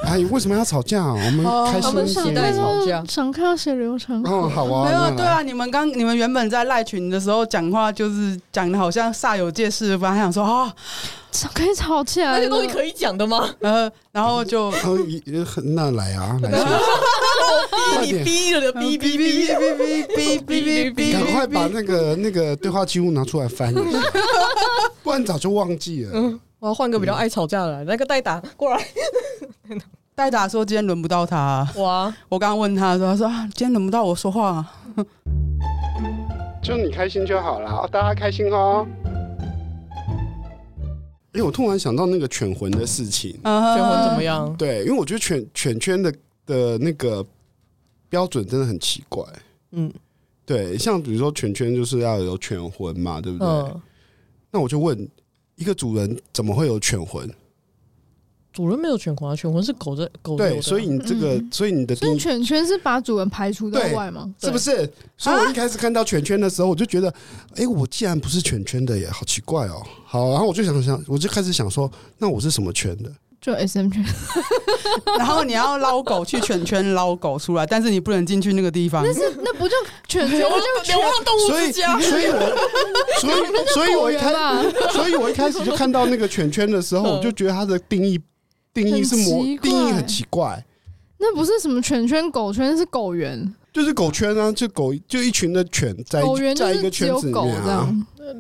[0.04, 1.04] 哎，为什么要吵架？
[1.04, 2.34] 我们开心一点。
[2.34, 4.34] 在吵架，想看到血流成河。
[4.34, 4.88] 哦，好啊。
[4.88, 10.72] 没有，对啊，你们刚你们原本在赖群的时候讲话，就是讲的好像煞有介事，本来还想说啊，
[11.54, 13.48] 可以吵起来，那些东西可以讲的吗？
[13.60, 14.72] 呃，然后就
[15.74, 16.50] 那来啊，来。
[18.02, 21.12] 逼你逼了，逼逼逼逼逼逼逼逼！
[21.12, 24.00] 赶快把那个那个对话记录拿出来翻一下，
[25.02, 26.10] 不然早就忘记了。
[26.14, 28.84] 嗯，我要换个比较爱吵架的，那个代打过来。
[30.14, 31.66] 代打说今天轮不到他。
[31.76, 32.14] 哇！
[32.28, 34.66] 我刚刚问他说，他说今天轮不到我说话。
[36.62, 38.86] 就你开心就好了，大家开心哦。
[41.32, 43.42] 哎，我突然想到那个犬魂的事情，犬
[43.84, 44.54] 魂怎么样？
[44.58, 46.12] 对，因为我觉得犬犬圈的
[46.44, 47.24] 的那个。
[48.10, 49.24] 标准真的很奇怪，
[49.70, 49.90] 嗯，
[50.44, 53.46] 对，像比如说犬圈就是要有犬魂嘛，对不对？
[53.46, 53.80] 嗯、
[54.50, 55.08] 那我就问，
[55.54, 57.32] 一个主人怎么会有犬魂？
[58.52, 60.50] 主人没有犬魂啊，犬魂是狗的狗的。
[60.50, 64.28] 对，所以你这个，嗯、所以你的所以犬圈是把主人排除在外吗？
[64.40, 64.92] 是不是？
[65.16, 69.80] 所以我一开始看到犬圈的时候，我就觉得，哎、啊欸，我既然不是犬圈的耶，好奇怪哦。
[70.04, 73.12] 好，然后我就想想，我就开始想说，那我是什么圈的？
[73.40, 74.04] 就 S M 圈，
[75.16, 79.02] 然后你要捞狗去犬圈捞狗出来，但是你不能进去那个地方。
[79.02, 79.74] 那是那不就
[80.06, 81.98] 犬圈，我就流浪动物之家。
[81.98, 82.38] 所以，所以我，
[83.20, 84.32] 所以，所以我一开，
[84.92, 88.20] 所以我一开始就看到那个犬圈的时候，我就觉得它的定义
[88.74, 90.62] 定义是模定义很奇怪。
[91.16, 96.22] 那不是什么犬圈狗圈，是狗园，就是狗圈啊，就狗就一群的犬在
[96.54, 97.90] 在一个圈子里面啊。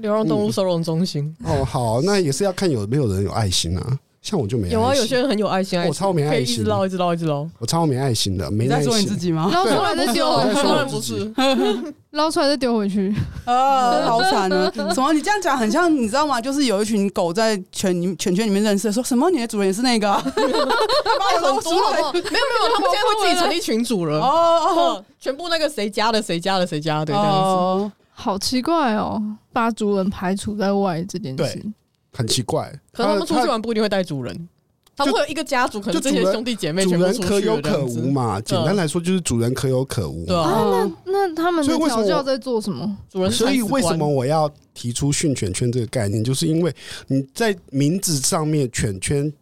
[0.02, 1.34] 流浪动物收容中心。
[1.44, 3.98] 哦，好，那也是要看有没有人有爱心啊。
[4.22, 7.48] 像我就没有啊，有些人很有爱心，爱心我超没爱心，一直捞，一直捞，一直捞。
[7.58, 8.82] 我超没爱心的，没耐心。
[8.82, 9.50] 你在说你自己吗？
[9.50, 11.32] 捞出来再丢，当然不是，
[12.12, 13.14] 捞出来再丢回去。
[13.46, 14.70] 啊，好惨啊！
[14.74, 15.12] 什么？
[15.14, 16.38] 你这样讲很像，你知道吗？
[16.38, 19.30] 就是有一群狗在犬犬圈里面认识，说什么？
[19.30, 20.06] 你的主人也是那个？
[20.06, 24.20] 他 把我捞出来，没有没有，他们现在会自己成立群组了。
[24.20, 27.92] 哦哦，全部那个谁家的谁家的谁家的，这样子。
[28.12, 29.18] 好奇怪哦，
[29.50, 31.64] 把主人排除在外这件事。
[32.12, 34.48] 很奇怪，可能他们出去玩不一定会带主人，
[34.96, 38.40] 他们会有一个家族，可能这些兄弟姐妹主人可有可无嘛。
[38.40, 40.26] 简单来说，就是主人可有可无。
[40.26, 42.96] 对啊，那那他们的调教在做什么？
[43.10, 46.22] 主人，所以为什么我要提出训犬圈这个概念？
[46.22, 46.74] 就是因为
[47.06, 49.32] 你在名字上面犬圈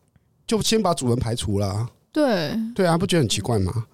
[0.47, 1.89] 就先把主人排除了。
[2.13, 3.85] 对对啊，不觉得很奇怪吗？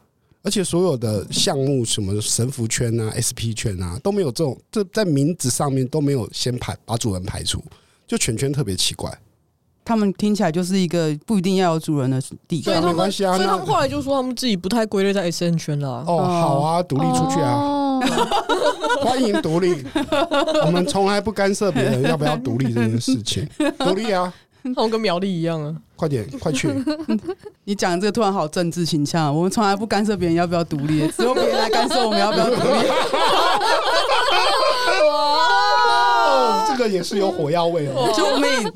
[0.42, 7.64] 而且所有的项目，什么神符圈啊、SP 圈啊，都没有这种，这在名字上面都没有先排把主人排除。
[8.06, 9.10] 就犬圈特别奇怪，
[9.84, 13.34] 他们听起来就是一个不一定要有主人的地方，没关系啊。
[13.34, 16.04] 所以他们后来就说他们自己不太归类在 SN 圈了。
[16.06, 18.00] 哦，好啊，独立出去啊，
[19.02, 19.84] 欢迎独立。
[20.64, 25.74] 我们从来不干涉别人要不要独立这件事情， 独立啊，他们跟苗栗一样啊。
[25.96, 26.68] 快点，快去！
[27.64, 32.88] 你讲这个突然好政治倾向，我们从来不干涉别人要不要独立，只有别人来干涉我们要不要独立。
[36.84, 38.08] 这个也是有火药味哦！
[38.14, 38.72] 救命！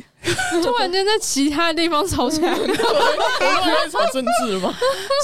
[0.62, 2.56] 突然间在其他地方吵起来，吗？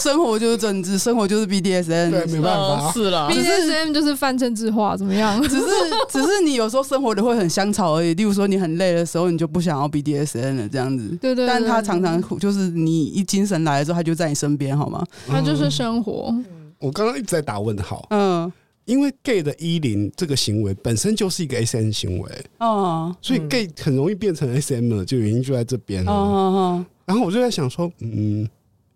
[0.03, 3.29] 生活就是政治，生活就是 BDSM，对，没办法，是啦。
[3.31, 5.41] BDSM 就是泛政治化，怎么样？
[5.43, 5.67] 只是，
[6.11, 8.15] 只是你有时候生活的会很香草而已。
[8.15, 11.17] 例如说，你很累的时候，你就不想要 BDSM 了，这样子。
[11.21, 11.47] 对对。
[11.47, 15.03] 但他常常就是你一精神来的时候，他就在你身边，好吗？
[15.27, 16.33] 他就是生活。
[16.79, 18.07] 我刚刚一直在打问号。
[18.11, 18.53] 嗯。
[18.85, 26.85] 因为 gay 的衣领这个行为本身就是一个 SM 行为哦，所以 gay 很容易变成 SM 了，就原因就在这边哦。
[27.07, 28.49] 然后我就在想说，嗯，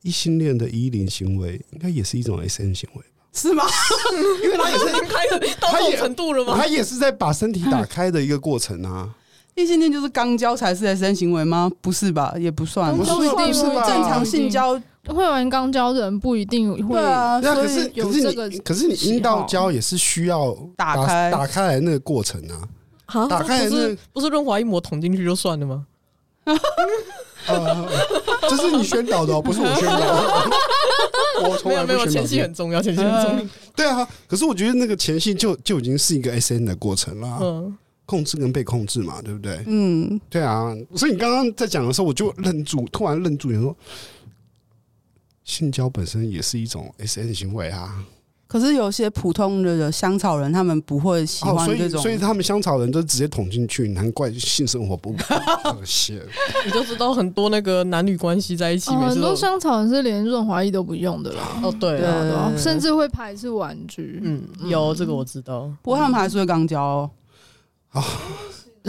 [0.03, 3.09] 异性恋的衣领行为应该也是一种 SM 行为吧？
[3.33, 3.65] 是吗？
[4.43, 6.55] 因为他也是开的到这种程度了吗？
[6.57, 9.15] 他也是在把身体打开的一个过程啊。
[9.55, 11.71] 异性恋就是肛交才是 SM 行为吗？
[11.81, 12.33] 不是吧？
[12.39, 14.81] 也不算，不一定是正常性交。
[15.15, 22.41] 会玩肛交的人不一定会，对啊，可是可是你可是你阴道交也是需要打开打开来那个过程
[23.07, 25.87] 啊，打开不是不是润滑一抹捅进去就算了吗？
[28.49, 30.51] 这是你宣导的，不是我宣导的。
[31.49, 33.47] 我从来没有前戏很重要，前戏很重要。
[33.77, 39.63] 对啊，可是我觉得那个前戏就就已经是一个 S N 的过程了，嗯，控制跟被控制嘛，对不对？
[39.67, 43.77] 嗯，对啊，所以你刚刚在讲的时候，我就愣住，突然愣住，你说。
[45.49, 48.05] 性交本身也是一种 S N 行为啊，
[48.47, 56.23] 可是有些普通的香草人，他们不会喜欢这种，所以他们香草人都直接捅进去，难怪性生活 不和谐。
[56.67, 61.59] 你就知道很多那个男女关系在一起，很多香草人是连润滑液都不用的啦。
[61.63, 64.21] 哦，对啊，甚至会排斥玩具。
[64.23, 67.11] 嗯，有这个我知道，不过他们还是会肛交
[67.93, 68.05] 哦。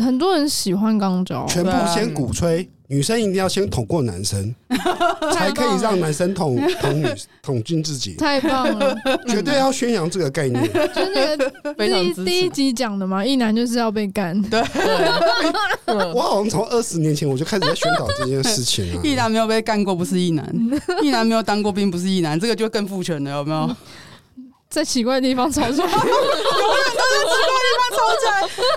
[0.01, 2.69] 很多人喜欢肛交，全部先鼓吹。
[2.91, 4.55] 女生一定要先捅过男生，
[5.31, 7.07] 才可以让男生捅捅女
[7.39, 8.15] 捅进自己。
[8.15, 10.63] 太棒了，绝对要宣扬这个概念。
[10.73, 11.38] 就是
[11.77, 14.41] 那个第一第一集讲的嘛，异男就是要被干。
[14.41, 14.59] 对，
[16.15, 19.01] 我好像从二十年前我就开始在宣导这件事情了。
[19.05, 20.43] 异男没有被干过，不是异男；
[21.03, 22.39] 异男没有当过兵，不是异男。
[22.39, 23.69] 这个就更父权了，有没有？
[24.67, 25.81] 在奇怪的地方吵起
[27.10, 28.34] 来，永远都在奇怪的地方吵起来。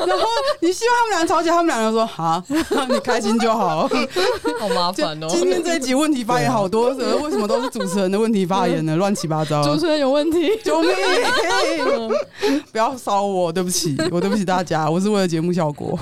[0.07, 0.25] 然后
[0.61, 2.43] 你希望他们俩吵起来，他们俩就说：“好，
[2.89, 3.89] 你开心就好。
[4.59, 5.27] ”好麻烦哦。
[5.31, 8.97] 今天这一集问题发言好多，为什么都是主持人的问题发言呢？
[8.97, 9.63] 乱七八糟。
[9.63, 10.91] 主持人有问题，救命！
[12.73, 15.99] 不要烧我，对不起，我对不起大家，我是为了节目效果。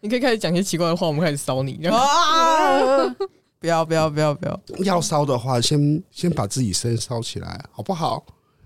[0.00, 1.80] 你可以开始讲一些奇怪的话，我们开始烧你。
[1.86, 3.14] 啊
[3.60, 4.60] 不要不要不要不要！
[4.84, 8.22] 要烧的话，先先把自己先烧起来，好不好？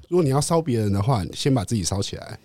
[0.08, 2.36] 如果你要烧别人的话，先把自己烧起来。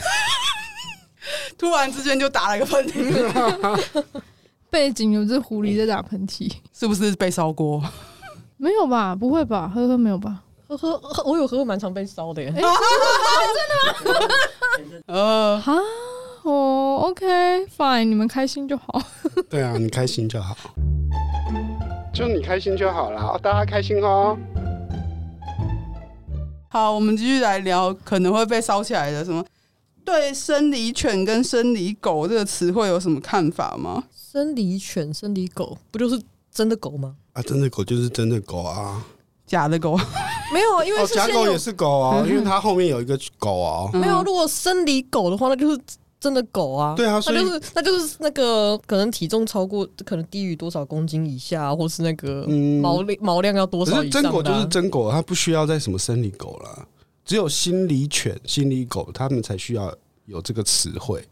[1.58, 4.02] 突然之间就打了一个喷嚏，
[4.70, 7.82] 背景有只狐狸在打喷嚏，是不是被烧锅？
[8.56, 9.14] 没有吧？
[9.14, 9.70] 不会吧？
[9.74, 10.42] 呵呵，没有吧？
[10.68, 12.48] 呵呵，我有呵呵蛮常被烧的耶。
[12.48, 12.68] 欸、真的
[14.12, 14.28] 吗？
[15.06, 15.74] 呃，哈，
[16.42, 19.02] 哦，OK，Fine，你们开心就好。
[19.48, 20.56] 对啊，你开心就好，
[22.14, 24.36] 就你开心就好了，大家开心哦。
[26.68, 29.44] 好，我们继续来聊可能会被烧起来的什么？
[30.10, 36.20] 对“生理犬”跟“生理狗”这个词汇有什么看法吗？“生理犬”“生理狗”不就是
[36.52, 37.14] 真的狗吗？
[37.32, 39.04] 啊，真的狗就是真的狗啊，
[39.46, 39.96] 假的狗
[40.52, 43.88] 没有啊，因为假狗也是狗啊，因为它后面有一个狗啊。
[43.92, 45.80] 没有，如果生理狗的话，那就是。
[46.20, 52.46] 真的狗啊，对啊，那就是那就是那个可能体重超过，可能低于多少公斤以下，或是那个
[52.82, 54.24] 毛量、嗯、毛量要多少以上、啊。
[54.24, 56.86] 真狗就是真狗，它不需要再什么生理狗了，
[57.24, 59.94] 只有心理犬、心理狗，他们才需要
[60.26, 61.22] 有这个词汇。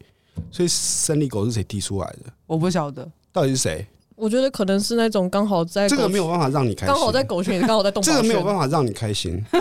[0.51, 2.31] 所以生理狗是谁提出来的？
[2.47, 3.85] 我不晓得，到底是谁？
[4.15, 9.41] 我觉得可能是那种刚好在这个没有办法让你开心，刚好在狗圈，刚好在动物，这个没有办法让你开心，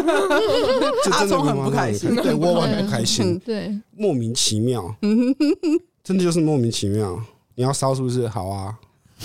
[1.05, 4.93] 这真的很不开心，对，我很不开心，对，莫名其妙，
[6.03, 7.21] 真的就是莫名其妙。
[7.55, 8.27] 你要烧是不是？
[8.29, 8.77] 好啊，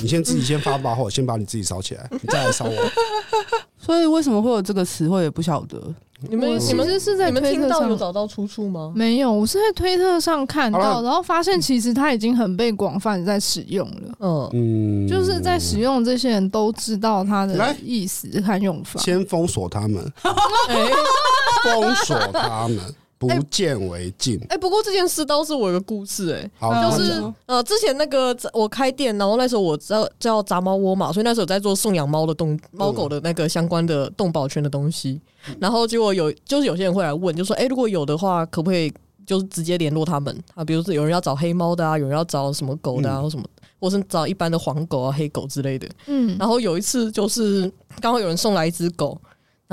[0.01, 2.91] 你先自己先发把火，先把你自己烧起来，你再来烧我。
[3.77, 5.93] 所以为什么会有这个词汇也不晓得。
[6.29, 8.91] 你们你们是在推特上有找到出处吗？
[8.95, 14.49] 没有，我是在推特上看到，然后发现其实它已经很被广泛在使用了。
[14.53, 18.99] 嗯，就是在使用这些人都知道它的意思和用法。
[18.99, 20.01] 先封锁他们，
[21.63, 22.79] 封锁他们。
[23.27, 24.37] 不见为净。
[24.41, 35.21] 哎、欸欸，不过这件事倒是我有个故事、欸，哎，好就是呃，之前那个我开店，然后那时候我叫叫杂猫窝嘛，所以那时候我在做送养猫的动猫狗的那个相关的动保圈的东西。
[35.59, 38.91] 然后结果有就是有些人会来问，就说，哎、欸，如果有的话，可不可以
[39.25, 40.63] 就是直接联络他们啊？
[40.63, 43.43] 比如说有人要找黑猫的啊，有人要找什么狗的啊，或什么，
[43.79, 45.87] 或是找一般的黄狗啊、黑狗之类的。
[46.07, 49.19] 嗯，然后有一次就是刚好有人送来一只狗。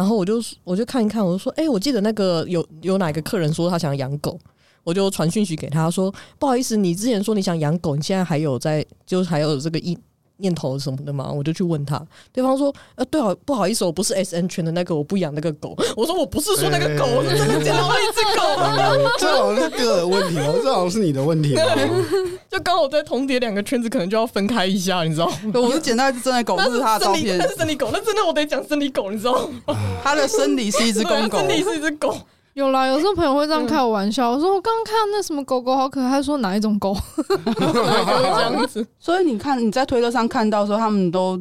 [0.00, 4.40] 然后我就我就看一看，我就说，哎、我记得那个有有哪个客人说他想养狗，
[4.82, 9.94] 我就传讯息给他说，不好意思，你之前说你想养狗，你现在还有在，就是还有这个意
[10.40, 11.30] 念头什么的吗？
[11.30, 12.00] 我就去问他，
[12.32, 15.76] 对方说，呃，对啊，不好意思，我不是 S N 圈的那个，我不养那个狗。
[15.96, 18.42] 我说我不是说那个狗，欸、我是真的捡到了一只狗。
[18.60, 21.64] 欸、 这好像是个人问题哦，这好像是你的问题哦。
[22.50, 25.32] 就刚好在同叠两个圈子，可能就要分开一下，你知道吗？
[25.54, 29.76] 我是捡到一只真的狗，不是他的照片，那是生理狗，那真的我得讲生理狗，你知道吗？
[30.02, 32.16] 他的生理是一只公狗，生理是一只狗。
[32.54, 36.96] 有啦，有时候朋友会这样开我玩笑，我说我刚刚看到那什么狗狗好可爱，他说哪一种狗？
[37.56, 38.84] 这样子。
[38.98, 41.40] 所以你看你在推特上看到说他们都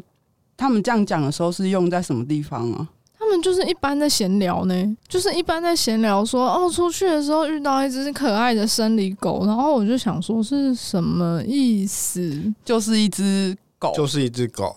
[0.56, 2.88] 他们这样讲的时候是用在什么地方啊？
[3.18, 12.54] 他们就是一般在闲聊呢，就是一般在闲聊说哦，出去的时候遇到一只可爱的生理狗，然后我就想说是什么意思？
[12.64, 14.76] 就是一只狗，就是一只狗。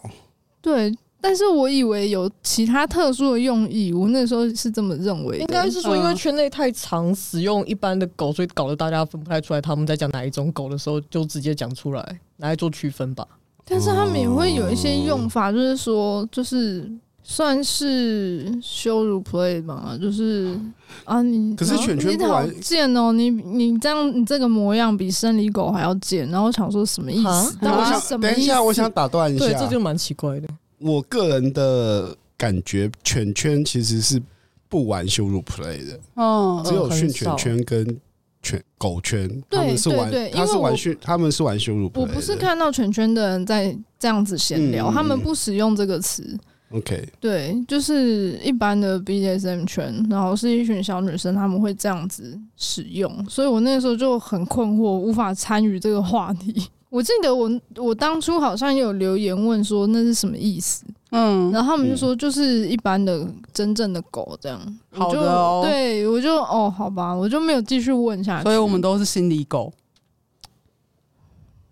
[0.60, 0.92] 对。
[1.22, 5.38] 但是我以为有其他特殊的用意，我那时候是这么认为。
[5.38, 13.24] 应该是说，因为圈内太常使用一般的狗，所以搞得大家分不太出来他们在讲哪一种狗的时候，就直接讲出来，拿来做区分吧。
[13.64, 16.90] 但是他们也会有一些用法，就是说，就是
[17.22, 20.58] 算是羞辱 play 嘛，就是
[21.04, 27.56] 啊，你可是犬圈不玩贱哦，你你这样你这个模样比生理狗还要贱，然后想说什么意思？
[27.60, 30.48] 但我想等一下，我想打断一下，对，这就蛮奇怪的。
[30.82, 34.20] 我个人的感觉，犬圈其实是
[34.68, 38.00] 不玩羞辱 play 的，哦，只有训犬圈跟
[38.42, 42.00] 犬狗圈，他们是玩，他是玩训，他们是玩羞辱 play。
[42.00, 46.36] 我不是看到犬圈的人在这样子闲聊，他们不使用这个词
[46.70, 56.66] ，OK，对，就是一般的 BDSM 圈，然后是一群小女生，他们会这样子使用，所以我那时候就很困惑，无法参与这个话题。
[56.92, 64.60] 我记得我我当初好像有留言问说那是什么意思，嗯，然后他们就说就是一般的真正的狗这样。
[64.90, 68.42] 好的哦，对我就哦好吧，我就没有继续问下去。
[68.42, 69.72] 所以我们都是心理狗，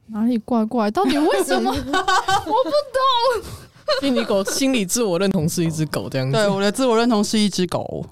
[0.07, 0.91] 哪里怪怪？
[0.91, 1.71] 到底为什么？
[1.77, 2.71] 我不
[3.43, 3.51] 懂。
[4.01, 8.03] 心理狗心理自我认同是一只狗这样子，对，我的自我认同是一只狗，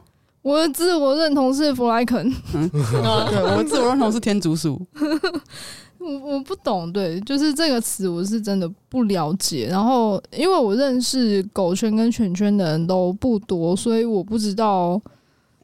[0.43, 2.69] 我的自我认同是弗莱肯，嗯，
[3.31, 4.79] 对，我的自我认同是天竺鼠。
[5.99, 9.67] 我我不懂，对，就是这个词我是真的不了解。
[9.67, 15.01] 然后因为我认识狗圈跟犬圈的人都不多，所以我不知道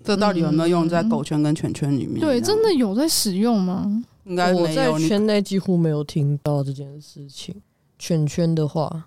[0.03, 2.21] 这到底有没有用在狗圈跟犬圈里面。
[2.21, 4.03] 对，真的有在使用吗？
[4.25, 4.53] 应该。
[4.53, 7.55] 我在圈内几乎没有听到这件事情。
[7.99, 9.05] 犬圈的话。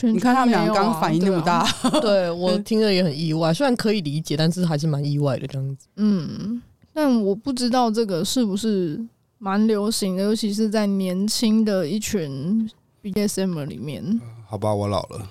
[0.00, 3.52] 你看他们俩刚刚反应那么大， 对，啊、对我听着也很意外。
[3.52, 5.88] 虽然可以理解，但是还是蛮意外的这样子。
[5.96, 6.62] 嗯，
[6.94, 9.04] 但我不知道这个是不是
[9.38, 12.68] 蛮流行的，尤其是在年轻的一群
[13.02, 14.20] BDSM 里面。
[14.46, 15.28] 好吧，我老了，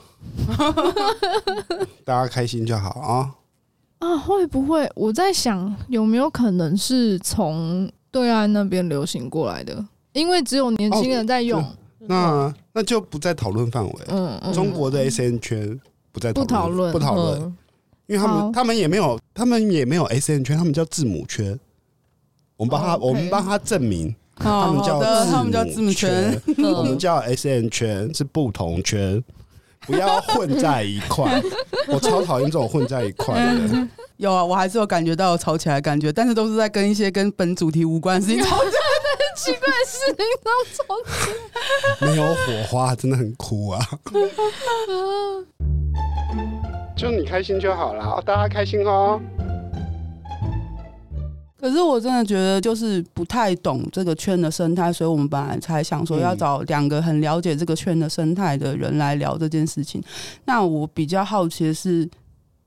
[2.05, 3.35] 大家开心就好啊。
[3.99, 4.89] 啊，会不会？
[4.95, 9.83] 我在想有没有可能是从对岸那边流行过来的？
[10.13, 11.61] 因为只有年轻人在用。
[11.61, 11.67] 哦
[12.09, 13.93] 那那就不在讨论范围。
[14.07, 15.77] 嗯嗯，中国的 SN 圈
[16.13, 17.41] 不在不讨论，不讨论，
[18.05, 21.59] 因为他们他们也没有，他们也没有 SN 圈，他们叫字母圈。
[22.57, 24.99] 我们帮他，我们帮他证明，他们叫
[25.65, 26.41] 字母圈，
[26.75, 29.23] 我们叫 SN 圈是不同圈，
[29.85, 31.39] 不要混在一块。
[31.87, 33.87] 我超讨厌这种混在一块的。
[34.17, 38.71] 有啊，我还是有感觉到有吵起来的感觉，但是都是在跟一些跟本主题无关的事情吵架。
[39.37, 41.11] 奇怪的事情都吵起
[42.01, 43.79] 来，没有火花，真的很哭啊！
[46.97, 49.21] 就你开心就好了，大家开心哦。
[51.59, 60.01] 可是我真的觉得，就是不太懂这个圈的生态，所以我们本来才想说要找两个很了解这个圈的生态的人来聊这件事情。
[60.45, 62.07] 那我比较好奇的是，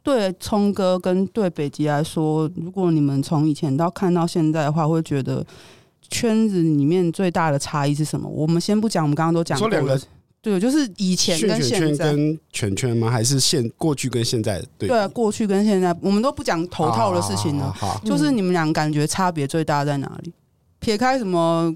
[0.02, 5.46] 对聪哥跟对北极来说，如果你们从以前到看到现在的话，会觉得。
[6.12, 8.28] 圈子里面最大的差异是什么？
[8.28, 9.56] 我们先不讲，我们刚刚都讲。
[9.56, 9.96] 说两个，
[10.42, 13.10] 对，就是以前跟现在跟圈圈吗？
[13.10, 14.58] 还是现过去跟现在？
[14.78, 17.70] 对，对，过去跟现在，我们都不讲头套的事情了。
[17.78, 20.32] 好，就是你们俩感觉差别最大在哪里？
[20.78, 21.70] 撇开什么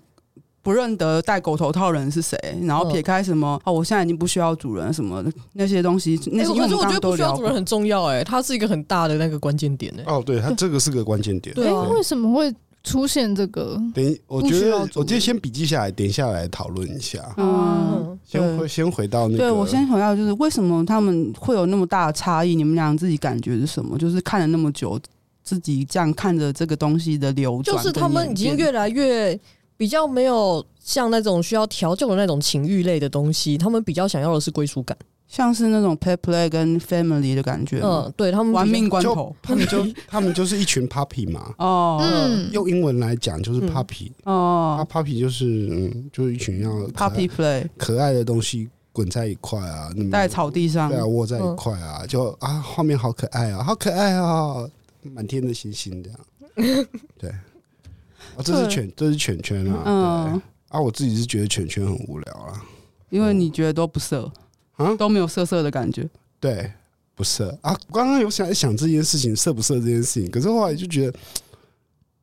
[0.63, 10.05] 不认得戴狗头套人是谁，然后撇开什么哦，我现在已经不需要主人什么那些东西，那些因为我觉得不需要主人很重要哎，它是一个很大的那个关键点哎。
[10.07, 11.55] 哦，对，它这个是个关键点。
[11.55, 12.51] 对，为什么会？
[12.85, 17.19] 出现这个，等，我觉得，我今天先笔记下来，等一下来讨论一下。
[17.39, 19.39] 嗯，先回，先回到那个。
[19.39, 22.55] 对，我先回到，就是为什么他们会有那么大的差异？
[22.55, 23.99] 你们俩自己感觉是什么？
[23.99, 25.01] 就是看了那么久，
[25.43, 29.39] 自己这样看着这个东西的流转，就是他们已经越来越
[29.79, 34.97] 比较没有像那种需要调教的那种情欲类的东西，他们比较想要的是归属感。
[35.27, 54.65] 像是那种 pet play 跟 family 的感觉，嗯，对他们玩命关头，他们就 他们就是一群 puppy 嘛，哦，嗯，用英文来讲就是 puppy，哦，puppy 就是嗯，就是一群要 puppy play 可爱的东西滚在一块啊，在草地上，对啊，窝在一块啊，就啊，画面好可爱啊，好可爱啊，
[55.03, 56.87] 满天的星星这样，
[57.19, 62.63] 对，啊，这是犬，这是犬犬啊，嗯，啊，我自己是觉得犬犬很无聊啊，
[63.11, 64.31] 因为你觉得都不色。
[64.77, 66.09] 啊，都没有色色的感觉，
[66.41, 66.73] 对，
[67.15, 67.77] 不色啊。
[67.93, 71.19] 刚刚有想想这件事情色不色这件事情，可是后来就觉得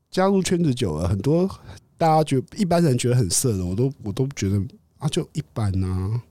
[0.09, 1.49] 加入圈子久了，很多
[1.97, 4.61] 大家觉得一般人觉得很色的，我都我都觉得
[4.97, 6.21] 啊，就一般啊。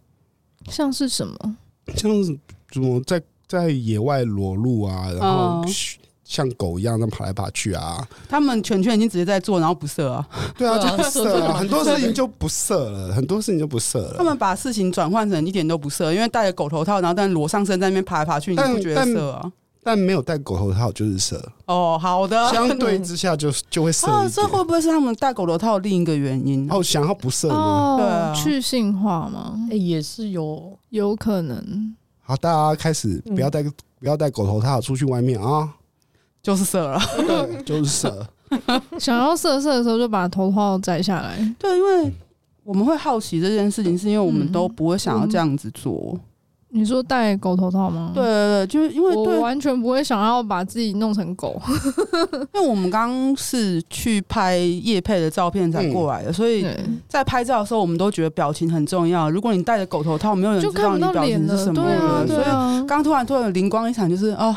[0.66, 1.57] 像是什么？
[1.97, 2.39] 像是
[2.71, 5.64] 怎么在在野外裸露啊，然后。
[6.31, 8.07] 像狗一样那跑来爬去啊！
[8.28, 10.24] 他们犬圈已经直接在做，然后不射啊。
[10.57, 14.14] 对啊， 就不射了，很多事情就不射了，很多事情就不射了。
[14.16, 19.51] 他们把事情转换成一点都不射，因为戴着狗头套，然后但裸上身在那边爬来爬去，你不觉得射啊？
[19.83, 21.43] 但没有戴狗头套就是射。
[21.64, 22.49] 哦，好的。
[22.53, 24.07] 相对之下就就会色。
[24.07, 26.64] 啊，这会不会是他们戴狗头套的另一个原因？
[26.70, 27.97] 哦，想要不射吗？
[27.99, 29.59] 对啊，去性化吗？
[29.68, 31.97] 哎，也是有有可能。
[32.22, 33.64] 好，大家开始不要戴
[33.99, 35.68] 不要戴狗头套出去外面啊。
[36.43, 38.26] 就是色了，对，就是色。
[38.99, 41.38] 想要色色的时候，就把头套摘下来。
[41.59, 42.12] 对，因为
[42.64, 46.18] 我们会好奇这件事情，是因为我们都不会想要这样子做。
[46.72, 48.12] 你说戴狗头套吗？
[48.14, 51.61] 对对对，就是因为我完全不会想要把自己弄成狗，
[52.55, 56.64] 因为我们刚刚是去拍叶配的照片才过来的，所以
[57.09, 59.28] 在拍照的时候，我们都觉得表情很重要。
[59.30, 64.57] 如果你戴着狗头套，没有人知道你表情是什么，对啊，所以刚突然突然灵光一闪，就是啊。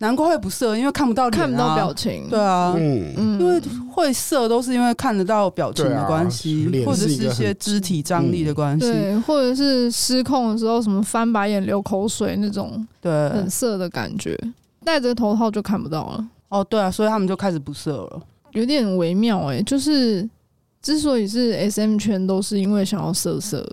[0.00, 2.26] 难怪会不色，因为看不到看不到表情。
[2.28, 14.38] 对啊，嗯，因为会色都是因为看得到表情的关系，啊、或者是一些肢体张力的关系，对，或者是失控的时候，什么翻白眼、流口水那种，对，很色的感觉。
[14.82, 16.28] 戴着头套就看不到了。
[16.48, 18.22] 哦，对啊，所以他们就开始不色了，
[18.52, 19.62] 有点微妙哎、欸。
[19.64, 20.26] 就是
[20.80, 23.64] 之所以是 SM 圈，都是因为想要色色。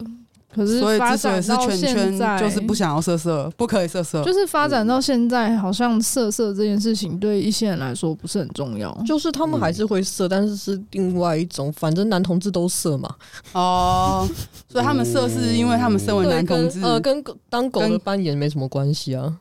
[0.50, 4.24] 可是发展到现在，就是不想要色色，不可以色色。
[4.24, 8.92] 就是发展到现在，好像色色这件事情对一些人来说不是很重要。
[9.06, 13.14] 就是他们还是会色，但是是另外一种，反正男同志都色嘛。
[13.52, 14.28] 哦，
[14.68, 19.38] 所以他们色是因为他们身为男同志，呃，跟当狗的扮演没什么关系啊。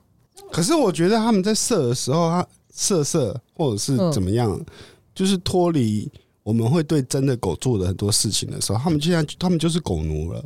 [0.52, 4.61] 可是我觉得他们在色的时候，他色色或者是怎么样，
[5.14, 6.11] 就是脱离
[6.42, 10.44] 我们会对真的狗做的很多事情的时候，他们现在他们就是狗奴了。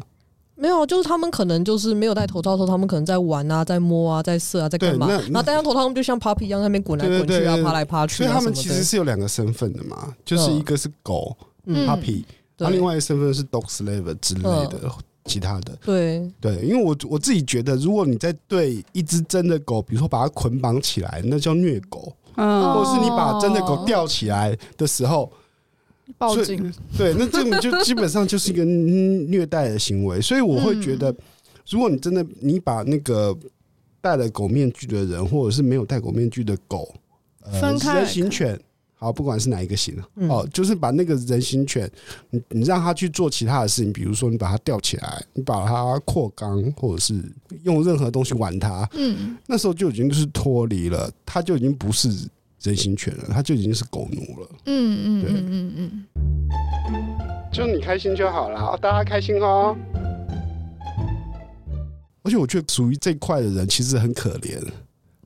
[0.61, 5.08] 没有，就是他们可能就是没有戴头套的时候，他们可能在玩啊，在摸啊，在射啊，在干嘛？
[5.08, 8.16] 然后戴上头套，他们就像 puppy 一样，在那边滚来滚去啊，爬来爬去。
[8.16, 11.34] 所以他们其实是有两个身份的嘛，就是一个是狗
[11.66, 12.22] puppy，
[12.58, 14.78] 然后另外一个身份是 dog slave 之类的
[15.24, 15.74] 其他的。
[15.82, 25.32] 对对，因为我我自己觉得，如果你在对一只真的狗，比如说把它捆绑起来，那叫虐狗；或者是你把真的狗吊起来的时候。
[26.18, 31.14] 报警，对，那这种就基本上就是一个虐待的行为，所以我会觉得，
[31.68, 33.36] 如果你真的你把那个
[34.00, 36.94] 戴了狗面具的人，或者是没有戴狗面具的狗，
[37.42, 37.61] 呃，
[37.94, 38.58] 人形犬，
[38.94, 39.96] 好，不管是哪一个型
[40.28, 41.90] 哦，就是把那个人形犬，
[42.30, 47.22] 你你让他去做其他的事情，比如说你把它吊起来，你把它扩肛，或者是
[47.62, 52.08] 用任何东西玩它，嗯，那时候就已经是脱离了，它就已经不是。
[52.62, 54.48] 人形犬了，它就已经是狗奴了。
[54.66, 56.06] 嗯嗯，嗯嗯嗯，
[57.52, 59.76] 就你开心就好了，大家开心哦。
[62.22, 64.62] 而且我觉得属于这块的人其实很可怜。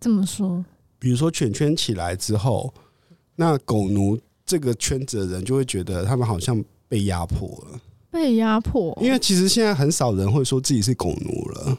[0.00, 0.64] 怎么说，
[0.98, 2.72] 比如说犬圈起来之后，
[3.34, 7.80] 那狗奴这个圈子的人就会觉得他们好像被压迫了，
[8.12, 8.96] 被压迫。
[9.02, 11.78] 因为其实现在很少人会说自己是狗奴了。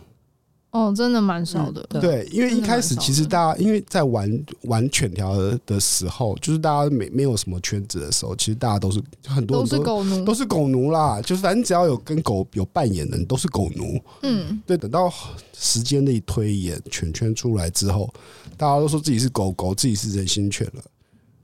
[0.75, 1.81] 哦，真的蛮少的。
[2.01, 4.29] 对，因为一开始其实大家因为在玩
[4.63, 5.33] 玩犬条
[5.65, 11.21] 的时候，就是大家没没有什么圈子的时候，其实大家都是很多都是狗奴，都是狗奴啦。
[11.21, 13.97] 就是反正只要有跟狗有扮演的，都是狗奴。
[14.23, 14.75] 嗯，对。
[14.75, 15.09] 等到
[15.53, 18.13] 时间的一推演，犬圈出来之后，
[18.57, 20.83] 大家都说自己是狗狗，自己是人心犬了。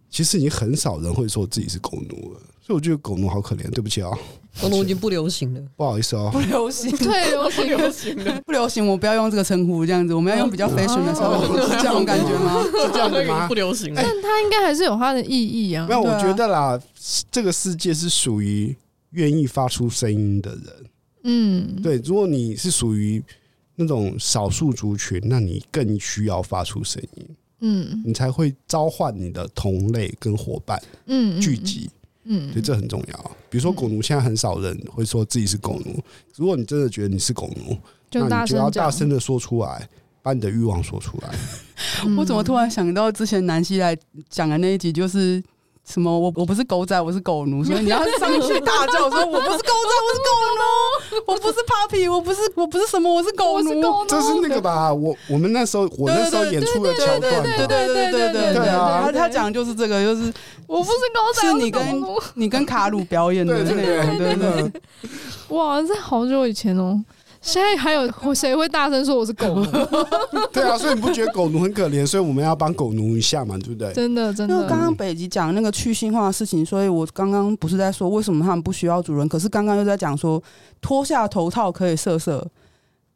[0.09, 2.39] 其实已经很少人会说自己是狗奴了。
[2.61, 3.69] 所以我觉得狗奴好可怜。
[3.71, 4.11] 对不起啊。
[4.59, 12.61] 狗奴已经不流行了，不好意思哦，不流行， 对，流行，流行的，不流行，我不要用这个称呼，这样子，我们要用比较 fashion 的称呼， 是这种感觉吗？
[12.85, 13.47] 是这样的吗？
[13.47, 15.87] 不流行，但它应该还是有它的意义啊。
[15.87, 16.79] 没有，我觉得啦，
[17.31, 18.75] 这个世界是属于
[19.11, 20.63] 愿意发出声音的人。
[21.23, 23.23] 嗯，对，如果你是属于
[23.75, 27.25] 那种少数族群，那你更需要发出声音。
[27.61, 31.89] 嗯，你才会召唤你的同类跟伙伴，嗯，聚集。
[32.23, 33.31] 嗯，所以这很重要。
[33.49, 35.99] 比如说狗奴，现在很少人会说自己是狗奴。
[36.35, 37.77] 如果你真的觉得你是狗奴，
[38.11, 39.87] 那你就要大声的说出来，
[40.21, 41.29] 把你的欲望说出来。
[42.17, 43.97] 我怎么突然想到之前南希来
[44.29, 45.43] 讲的那一集，就是。
[45.83, 46.11] 什么？
[46.11, 54.93] 我我不是狗仔，我是狗奴， 所以你要上去大叫说：“我不是狗仔，我是狗奴， 我不是 puppy，我不是我不是什么，我是狗奴。”这是那个吧？
[54.93, 59.01] 我我们那时候我那时候演出的桥段，对对对对对对对啊！
[59.05, 60.31] 他他讲的就是这个，就是
[60.67, 62.03] 我不是狗仔，是你跟
[62.35, 64.71] 你跟卡鲁表演的那个，对对。
[65.49, 67.03] 哇，这好久以前哦。
[67.41, 69.65] 现在还有谁会大声说我是狗奴？
[70.53, 72.05] 对啊，所以你不觉得狗奴很可怜？
[72.05, 73.91] 所以我们要帮狗奴一下嘛，对不对？
[73.93, 74.53] 真的，真的。
[74.53, 80.41] 因为刚刚北极讲那个去性化的事情，所以我刚刚不是在说为什么他们不需要主人，可是刚刚又在讲说
[80.81, 82.47] 脱下头套可以色色，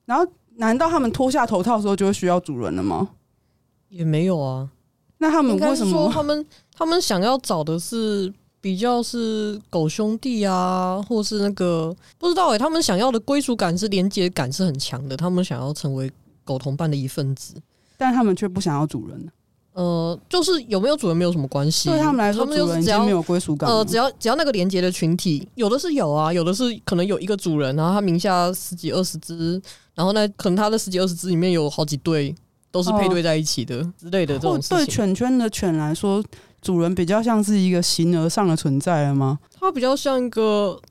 [0.05, 0.25] 然后
[0.57, 3.09] 难道他们脱下头套的时候就会需要主人了吗？
[3.89, 4.67] 也没有啊。
[5.19, 5.91] 那他们为什么？
[5.91, 6.45] 说他们
[6.75, 8.33] 他们想要找的是？
[8.65, 16.11] 比较是狗兄弟啊，或是那个不知道哎、欸，他们想要的归属感是连接感是很强的，他们想要成为
[16.43, 17.53] 狗同伴的一份子，
[17.95, 19.29] 但他们却不想要主人。
[19.73, 23.69] 呃，就是有没有主人没有什么关系，对他们来说，他们主人只要没有归属感。
[23.69, 29.61] 呃，只要只要那个连接的群体，有的是有啊，有的是可能有一个主人，然后他名下十几二十只，
[29.93, 32.33] 然后呢，可能他的十几二十只里面有好几对
[32.71, 34.77] 都是配对在一起的、哦、之类的这种事情。
[34.77, 36.23] 对犬圈的犬来说。
[36.65, 39.37] 主人比较像是一个形而上的存在了吗？
[39.59, 40.81] 它比较像一个，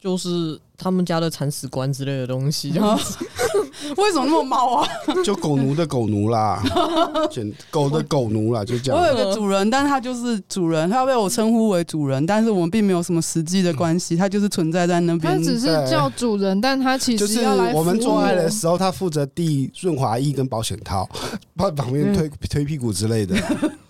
[0.00, 2.72] 就是他们家的铲屎官之类的东西。
[3.96, 4.88] 为什么那么猫啊？
[5.24, 6.62] 就狗奴的狗奴啦，
[7.30, 9.00] 犬狗的狗奴啦，就这样。
[9.00, 15.36] 我有个主人，但他就是主人，他要被我称呼为主人，但是我们并没有什么实际的关系，他就是存在在那边。
[15.36, 17.40] 他只是叫主人，但他其实就是
[17.74, 21.08] 我们做爱的时候，他负责递润滑液跟保险套，
[21.56, 23.36] 把旁边推推屁股之类的。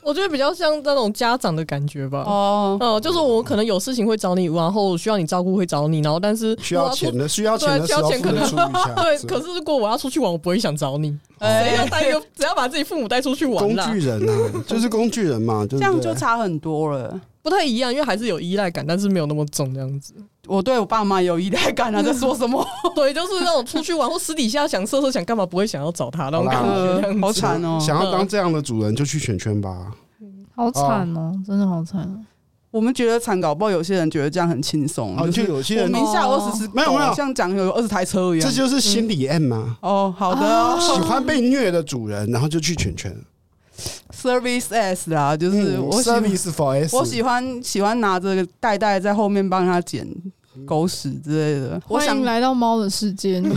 [0.03, 2.25] 我觉得比较像那种家长的感觉吧。
[2.27, 8.95] 哦，哦，就是我可能有事情会找你，然后需要你照顾会找你，然后但是需要钱的需要钱的时候可能出一下。
[8.97, 11.17] 对，可是如果我要出去玩，我不会想找你。
[11.41, 12.21] 谁要带一个？
[12.35, 13.59] 只要把自己父母带出去玩。
[13.59, 17.21] 工具人啊，就是工具人 嘛，这样就差很多了。
[17.43, 20.15] 不太一样，因为还是有依赖感，但是没有那么重这样子。
[20.47, 22.67] 我对我爸妈有依赖感啊， 在说什么？
[22.97, 27.21] 对，就是那种出去玩或私底下想色色想干嘛，不会想要找他那种感觉。
[27.21, 27.79] 好惨哦！
[27.79, 29.93] 想要当这样的主人，就去选圈吧。
[30.57, 32.25] 好惨哦，真的好惨哦。
[32.75, 35.17] 我们觉得惨，搞不好有些人觉得这样很轻松。
[35.31, 38.51] 就有些人名下二十只，没有没有，像讲有二十台车一样。
[38.51, 39.77] 这就是心理 M 吗？
[39.81, 40.81] 哦，好的。
[40.81, 43.17] 喜欢被虐的主人，然后就去犬犬。
[44.13, 46.97] Service S 啦，就是我 Service for S。
[46.97, 50.05] 我喜欢喜欢拿着袋袋在后面帮他捡。
[50.67, 53.41] 狗屎之类的，欢迎来到猫的世界。
[53.45, 53.51] 你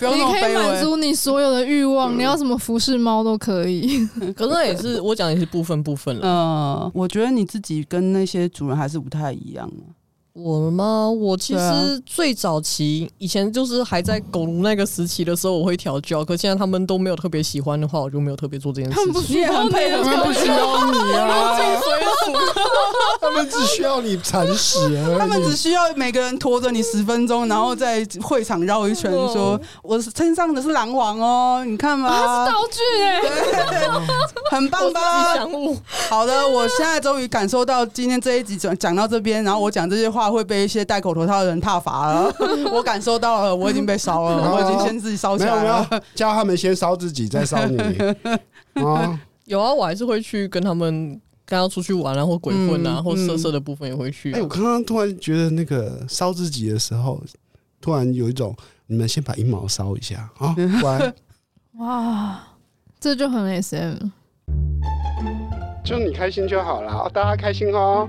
[0.00, 4.06] 可以满足你所有的欲望，你要什么服侍猫都可以。
[4.36, 6.22] 可是那也是我讲的也是部分部分了。
[6.24, 9.70] 嗯，我觉得你自己跟那些主人还是不太一样。
[10.34, 11.10] 我吗？
[11.10, 16.24] 我其实最早期以前就是还在狗奴那个时期的时候，我会调教。
[16.24, 19.04] 可现在他们都没有特别喜欢的话，我就没有特别做这件事情。
[19.04, 21.58] 他们不需要你，他们不需要你啊！
[23.20, 24.78] 他们只需要你铲屎。
[25.18, 33.20] 他们只需要每个人拖着你十分钟，然后在会场绕一圈，说：“我身上的是狼王哦，你看嘛，它是道具哎，
[34.50, 35.34] 很棒吧？”
[36.08, 40.21] 好的，我现在终于感受到今天这一集讲讲到这边，然后我讲这些话。
[40.30, 42.34] 会被一些戴口头套的人踏伐了，
[42.72, 45.88] 我感受到了，我已经被烧了， 我已经先自己烧起来了。
[46.14, 47.78] 叫他们先烧自己，再烧你。
[48.82, 54.32] 啊， 有啊，我还是会去跟他们，刚要出去玩啊，或鬼混啊，或色色的部分也会去。
[54.32, 57.20] 哎，我刚刚突然觉得那个烧自己的时候，
[57.80, 58.54] 突然有一种，
[58.86, 61.12] 你们先把阴毛烧一下啊，乖。
[61.78, 62.38] 哇，
[63.00, 63.94] 这就很 SM，
[65.84, 68.08] 就你开心就好了，大家开心哦。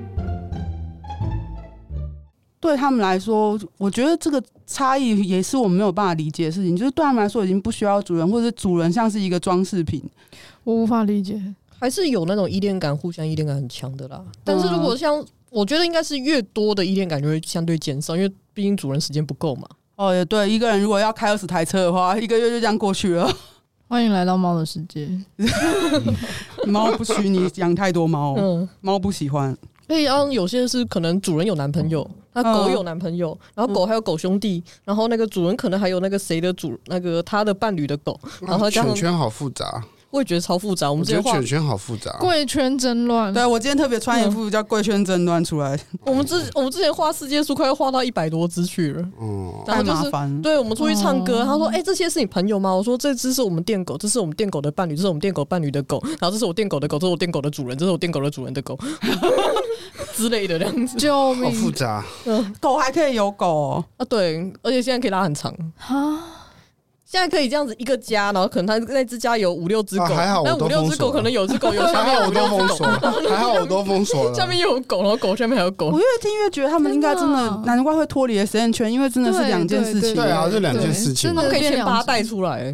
[2.63, 6.73] 对他们来说，我觉得这个差异也是我们没有办法理解的事情。
[6.77, 10.01] 就是对他们来说，已经不需要主人，或者主人像是一个装饰品，
[10.63, 11.37] 我无法理解。
[11.77, 14.23] 还是有那种依恋感，互相依恋感很强的啦。
[14.45, 19.67] 但是如果像，我觉得应该是越多的依恋感就会相对减少，因为毕竟主人时间不够嘛。
[19.97, 23.29] 哦，也对，一个人如果要开二十台车的话，一个月就这样过去了。
[23.89, 25.09] 欢迎来到猫的世界。
[26.65, 29.53] 猫不许你养太多猫，嗯，猫不喜欢。
[29.85, 39.83] 所以，然有些是可能主人有男朋友，那狗有男朋友，然后狗还有狗兄弟，然后那个主人可能还有那个谁的主，那个他的伴侣的狗，然后圈圈好复杂。
[40.09, 43.33] 我也觉得超复杂，我们觉得圈圈好复杂，贵圈真乱。
[43.33, 45.75] 对，我今天特别穿一副叫“贵圈真乱”出来。
[46.05, 49.03] 我们之我们之前画世界树，快要画到一百多只去了。
[49.17, 50.39] 哦，太麻烦。
[50.43, 58.77] 对，我们出去唱歌，他说：“哎，这些是你朋友吗？”我说：“这只是我们店狗，这是我们店狗的伴侣，这是我们店狗伴侣的狗，然后这是我店狗的狗，这是我店狗的主人，这是我店狗的主人的狗
[60.15, 61.45] 之类的这样子。”救命！
[61.45, 62.03] 好复杂。
[62.25, 64.05] 嗯，狗还可以有狗啊？
[64.05, 65.53] 对，而且现在可以拉很长。
[65.77, 66.19] 哈。
[67.05, 70.05] 现在可以这样子一个家，然后可能他那只家有五六只狗，
[70.43, 72.85] 那五六只狗可能有只狗有 下面有五六只狗，
[73.29, 74.33] 还好我都封锁了。
[74.33, 75.91] 下面又有狗，然后狗下面还有狗。
[75.91, 80.15] 我越听越觉得他们应该真的，难怪会脱离 SM 圈，因为真的是两件事情。
[80.15, 82.73] 对啊，这两件事情，真，的可以先把它带出来。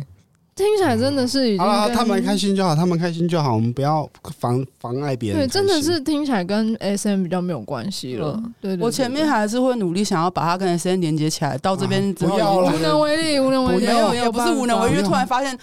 [0.60, 4.05] 听起来真的是已经好了，他们开心就好，他们开心就好，我们不要
[4.39, 5.39] 妨妨碍别人。
[5.39, 8.38] 对，真的是听起来跟 SM 比较没有关系了。
[8.60, 15.57] 对，我前面还是会努力想要把它跟 SM 连接起来，到这边之后无能为力，无能为力，没有，也不是无能为力，突然发现。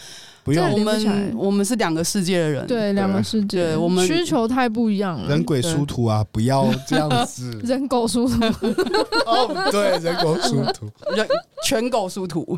[0.46, 5.28] 不用，我们我们是两个世界的人，对，两个世界，我们需求太不一样了。
[5.28, 7.50] 人鬼殊途啊，不要这样子。
[7.66, 8.44] 人狗殊途，
[9.26, 10.86] 哦，对，人狗殊途，
[11.16, 11.26] 人
[11.64, 12.56] 犬狗殊途，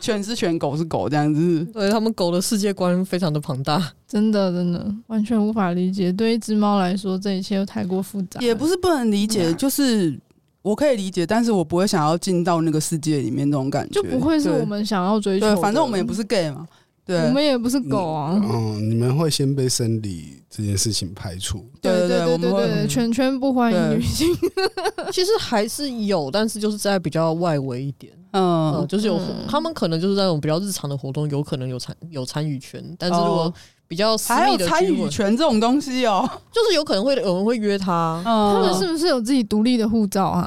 [0.00, 1.64] 犬是犬，狗是狗，这样子。
[1.66, 6.12] 对，他们狗的世界观非常的庞大，真的真的完全无法理解。
[6.12, 8.40] 对一只猫来说，这一切又太过复杂。
[8.40, 10.18] 也不是不能理解，就是
[10.62, 15.46] 我可以理解，但是我不会想要进到那个世界里面，那种感觉就不会是我们想要追求。
[15.46, 16.66] 对，反正我们也不是 gay 嘛。
[17.08, 18.38] 对，我们也不是狗啊。
[18.52, 21.64] 嗯，你们会先被生理这件事情排除。
[21.80, 24.28] 对对对对对圈圈不欢迎女性。
[25.10, 28.12] 其实还是有，但是就是在比较外围一点。
[28.32, 33.54] 嗯、呃，就是有、嗯、他们可能就是在那种比较日常的活动，有可能有参有参与权，但是如果
[33.88, 40.46] 比较私密的参与权这种东西哦，就是有可能会有人会约他，嗯、他们是不是有自己独立的护照啊？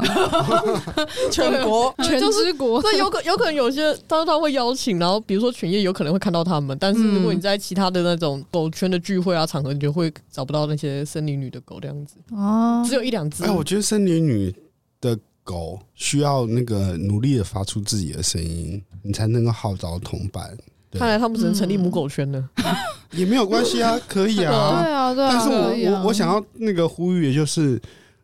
[1.32, 1.94] 全国。
[2.04, 12.18] 全之国，所以有可有可能有些他他会邀请，然后比如说犬夜有可能会看到他们，但是如果你在其他的那种狗圈的聚会啊场合，你就会找不到那些森林女的狗这样子。
[12.32, 13.44] 哦，只有一两只。
[13.44, 14.56] 哎，我觉得森林女
[15.02, 15.18] 的。
[15.44, 20.56] 狗需要那个努力的发出自己的声音，你才能够号召同伴。
[20.94, 22.66] 看来他们只能成立母狗圈了，嗯、
[23.12, 25.32] 也没有关系啊， 可以啊，对啊，对啊。
[25.32, 27.80] 但是我、啊、我我想要那个呼吁，也就是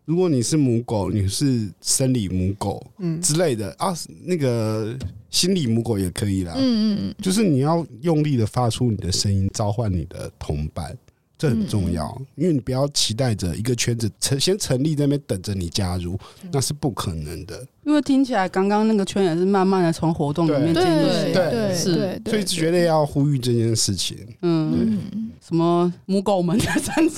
[0.06, 4.98] 如果你是母狗，你是生理母狗，嗯之类的、嗯、啊，那个
[5.30, 10.98] 心理母狗也可以啦，嗯嗯嗯，就是你要用力的发出你的声音，召唤你的同伴。
[11.38, 16.18] 这很重要，嗯、因为你不要期待着一个圈子成先成立在那边等着你加入，
[16.52, 17.66] 那是不可能的。
[17.84, 24.18] 因为听起来刚刚那个圈也是慢慢的从活动里面建立起来，对，是，所以绝对要呼吁这件事情。
[24.42, 25.00] 嗯，
[25.40, 27.10] 什么母狗们的站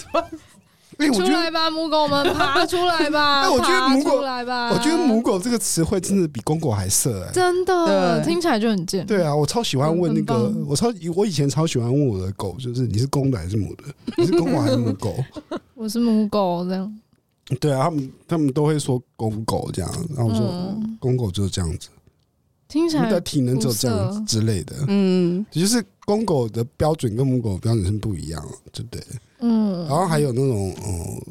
[1.07, 1.27] 出来。
[1.27, 3.41] 出来吧，母狗们爬出来吧！
[3.47, 9.05] 哎，我觉得母狗来吧，我觉得母狗这个词汇真的比公狗还色哎，真的听起来就很贱。
[9.05, 13.83] 对啊，我超喜欢问那个，我超我以前超喜欢问我的狗，就是你是公的还是母的？
[14.17, 15.15] 你是公狗还是母狗？
[15.75, 16.99] 我是母狗这样。
[17.59, 21.87] 对啊，他们他们都会说公狗这样，然后我说公狗就是这样子，
[22.67, 24.75] 听起来的体能只有这样之类的。
[24.87, 29.01] 嗯，就是公狗的标准跟母狗的标准是不一样，对不对？
[29.41, 31.21] 嗯，然后还有那种，嗯，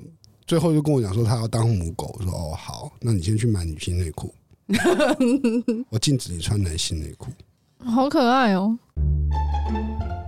[0.47, 4.35] 最后就跟我讲说他要当母狗，我说哦好，那你先去买女性内裤，
[5.91, 7.31] 我禁止你穿男性内裤，
[7.85, 8.79] 好可爱哦，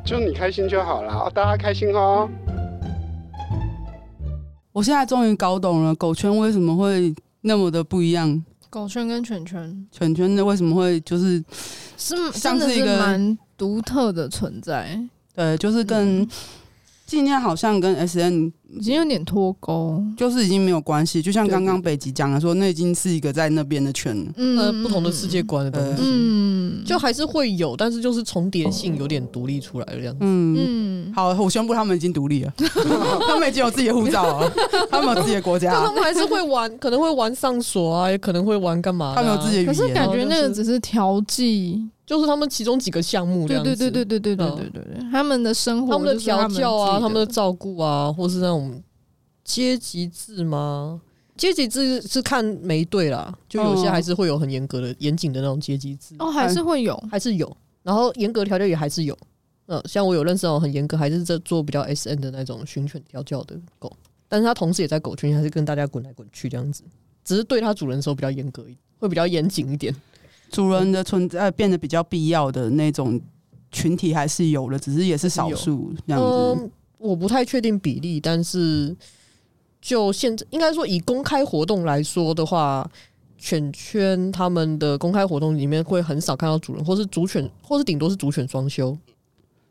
[0.05, 2.29] 就你开心就好了，大家开心哦。
[4.73, 11.43] 我现在终于搞懂了狗圈为什么会那么的不一样，狗圈跟犬圈，犬圈的为什么会就是
[11.97, 15.01] 是像是一个蛮独特的存在，
[15.35, 16.29] 对，就是跟。
[17.11, 21.21] 今天好像跟 S N 已经有点脱钩，就是已经没有关系。
[21.21, 30.19] 就像刚刚北极讲的说，那已经是一个在那边的圈，嗯，不同的世界观的东西，嗯，就还是会有，但是就是重叠性有点独立出来的样子。
[30.21, 32.53] 嗯，好，我宣布他们已经独立了，
[33.27, 34.53] 他们已经有自己的护照了，
[34.91, 41.89] 他们有自己的国家，他们还是会玩，可能会玩上锁啊，也可能会玩干嘛，他们有自己的语言，可是感觉那个只是调剂。
[42.07, 48.60] 就是他们其中几个项目这样子，对对对对对对对对对，他们的生活、他们的调教啊，他们的照顾啊，或是那种
[49.45, 51.01] 阶级制吗？
[51.37, 57.57] 阶级制是看每一队啦，就有些还是会有很严格的、严谨的那种阶级制哦，还是会有，还是有。
[57.83, 59.17] 然后严格调教也还是有，
[59.67, 63.91] 嗯，像我有认识那种很严格，还是在做比较 S N 的那种训犬调教的狗，
[64.29, 66.85] 但是他同时也在狗圈，还是跟大家滚来滚去这样子，
[67.25, 69.95] 只是对他主人的时候比较严格一点，会比较严谨一点。
[70.51, 73.19] 主人的存在变得比较必要的那种
[73.73, 76.27] 群体还是有的，只是也是少数这样子。
[76.27, 76.71] 嗯，
[77.01, 78.95] 我不太确定比例，但是
[79.81, 82.89] 就现在应该说以公开活动来说的话，
[83.39, 88.97] 犬圈他们的公开活动里面会很少看到主人，或是主犬，或是顶多是主犬双修。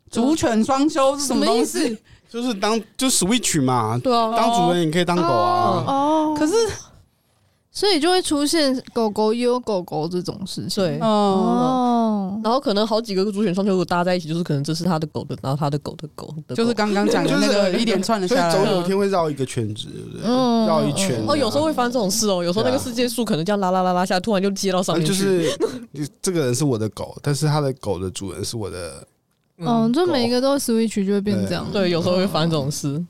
[0.10, 1.98] 主犬双修是什么意思？
[2.30, 5.84] 就是当就 switch 嘛，对啊，当主人也可以当狗啊。
[5.88, 6.54] 哦，可是。
[7.72, 11.99] 所以就会出现狗狗也有狗狗这种事情，对哦，
[12.44, 20.22] 然后可能好几个主犬双修搭在一起，就是可能这是他的狗的，然后他的狗的狗的，就是刚刚讲的那个一连串的下来，总有一天会绕一个圈子，对不对？
[20.68, 21.24] 绕一圈。
[21.28, 25.14] 哦，有时候会发生这种事哦，有时候那个世界树可能这样拉拉拉拉下，突然就接到上面去。
[25.14, 29.08] 就是 这个人是我的狗，但是他的狗的主人是我的。
[29.58, 31.68] 嗯，就每一个都 switch 就会变这样。
[31.74, 33.04] 对，有时候会发生这种事，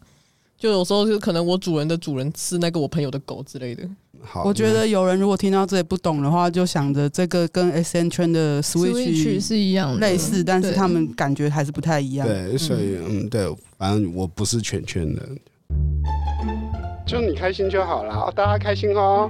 [0.58, 3.84] 就有时候就可能我主人的主人是那个我朋友的狗之类的。
[4.22, 12.28] 好，我觉得有人如果听到这里不懂的话，就想着这个跟 S N 圈的 Switch 是一样类似，但是他们感觉还是不太一样。
[12.28, 13.48] 对，所以嗯，对，
[13.78, 15.22] 反正我不是犬圈的，
[17.08, 19.30] 就你开心就好了，大家开心哦。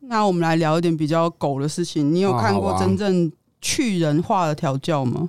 [0.00, 2.14] 那我们来聊一点比较狗的事情。
[2.14, 3.30] 你有看过真正
[3.60, 5.28] 去人化的调教吗？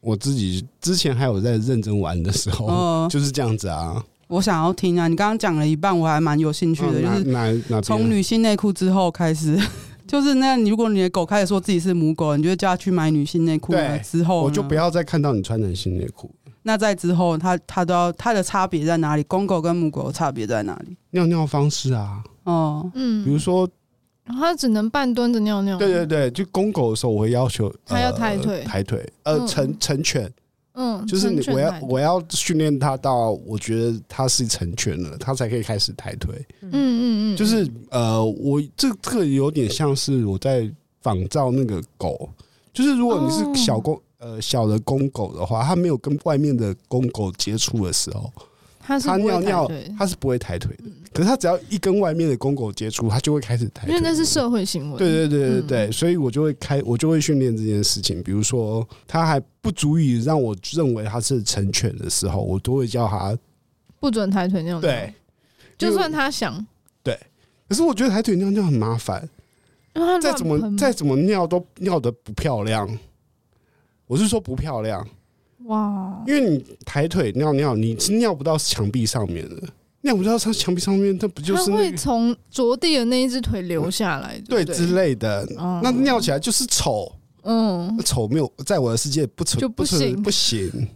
[0.00, 4.02] 我自己之前还有在认真玩的时候，就是这样子啊。
[4.32, 5.08] 我想要听啊！
[5.08, 9.60] 你刚刚讲了一半，我还蛮有兴趣的，哦、就是从女性内裤之后开始，
[10.08, 13.72] 就是那如果你的狗开始说自己是母狗，你就叫它去买女性内裤。
[13.72, 16.34] 对，之后我就不要再看到你穿男性内裤。
[16.62, 19.22] 那在之后，它它都要它的差别在哪里？
[19.24, 20.96] 公狗跟母狗的差别在哪里？
[21.10, 23.68] 尿尿方式啊，哦，嗯，比如说
[24.24, 25.76] 它只能半蹲着尿尿。
[25.76, 30.32] 对对对，就公狗的时候，我会要求它要抬腿，抬腿，呃，成成犬。
[30.74, 36.34] 嗯，就是你我要我要训练他到我觉得他是成全了，他才可以开始抬腿。
[36.62, 36.70] 嗯。
[36.72, 40.70] 嗯嗯，就是呃，我这这个有点像是我在
[41.00, 42.28] 仿照那个狗，
[42.72, 48.32] 就是如果你是小公、呃小的公狗的话，它没有跟外面的公狗接触的时候，
[48.80, 50.84] 它尿尿它是不会抬腿的。
[51.12, 53.86] 可是他只要一跟外面的公狗接触，他就会开始抬。
[53.86, 54.98] 因为那是社会行为。
[54.98, 58.22] 对对对对对，嗯所以我就会开，我就会训练这件事情。
[58.22, 63.36] 比如说，他还不足以让我认为他是成犬的时候，我都会叫他
[64.00, 64.80] 不准抬腿尿尿。
[64.80, 65.14] 对。
[65.78, 66.64] 就算他想，
[67.02, 67.18] 对
[67.68, 69.28] 可是我觉得抬腿尿尿很麻烦，
[70.22, 72.88] 再怎么再怎么尿都尿的不漂亮。
[74.06, 75.04] 我是说不漂亮，
[75.64, 79.68] 哇，因为你抬腿尿尿，你是尿不到墙壁上面的，
[80.02, 85.46] 尿不到上墙壁上面，它不就是它会从着地的那一只腿流下来，对不之类的？
[85.58, 87.10] 嗯那尿起来就是丑，
[87.42, 90.22] 嗯，丑没有在我的世界不丑就不是行。
[90.22, 90.88] 不行。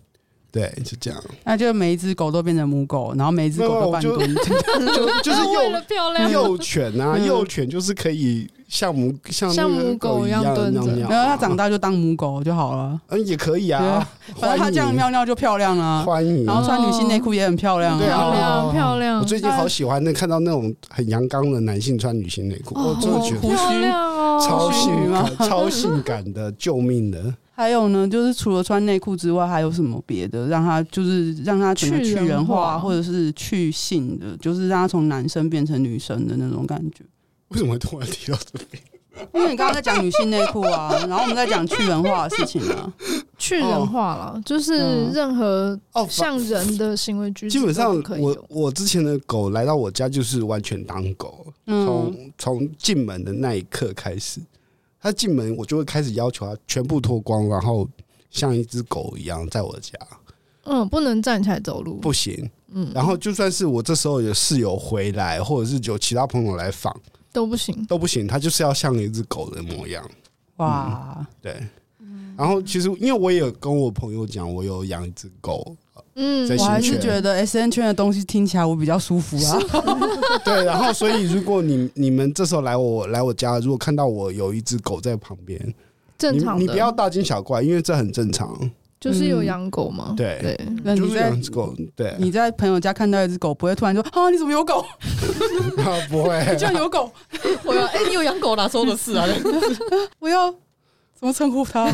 [0.53, 4.35] 对，就这样，那就每一只狗都变成母狗，然后每一只狗都半蹲。
[4.35, 7.27] 就 就是幼 漂亮， 幼犬啊，嗯。
[7.27, 14.07] 幼犬就是可以像母像像母狗一样蹲着然后它长大就当母狗就好了，嗯也可以啊，
[14.37, 16.03] 反正它这样尿尿就漂亮啊。
[16.05, 16.45] 欢迎。
[16.45, 19.19] 然后穿女性内裤也很漂亮对啊漂亮哦漂亮。
[19.21, 27.35] 我最近好喜欢那看到那种很阳刚的男性穿女性内裤，我真的觉得胡须漂亮哦，超性感、 超性感的，救命的！
[27.55, 37.05] 还有呢，就是除了穿内裤之外，还有什么别的让它就是让它整个去人去人化化，或者是去性的，就是让它从男生变成女生的那种感觉。
[37.49, 38.82] 为什么会突然提到这边？
[39.32, 42.92] 因为你刚刚在讲女性内裤啊，然后我们在讲去人化的事情啊。
[43.38, 54.40] 去人化了，就是嗯任何哦，像人的行为举止基本上可以我我之前的狗来到我家就是完全当狗，嗯，从从进门的那一刻开始，
[55.01, 57.88] 它进门我就会开始要求它全部脱光，然后
[58.30, 59.99] 像一只狗一样在我家，
[60.64, 62.51] 嗯，不能站起来走路，不行。
[62.72, 66.94] 嗯，然后就算是我这时候有室友回来，或者是有其他朋友来访
[67.37, 67.84] 都不行。
[67.84, 70.03] 都不行，它就是要像一只狗的模样。
[70.57, 71.55] 哇，对，
[72.34, 75.76] 然后其实因为我也有跟我朋友讲，我有养一只狗，
[76.14, 79.59] 嗯在，我还是觉得 S N 圈的东西听起来我比较舒服啊。
[80.43, 85.61] 对，然后所以如果你你们这时候来我来我家，如果看到我有一只狗在旁边，
[86.16, 88.59] 正常的，你不要大惊小怪，因为这很正常。
[88.99, 94.84] 就是有养狗吗，对对，就是那你在养只狗，对，你在朋友家看到一只狗，不会突然说啊你怎么有狗？
[96.11, 97.11] 不会你 居然有狗？
[97.64, 99.26] 我要哎，你有养狗哪时候的事啊？
[100.18, 100.51] 我要
[101.14, 101.90] 怎么称呼它？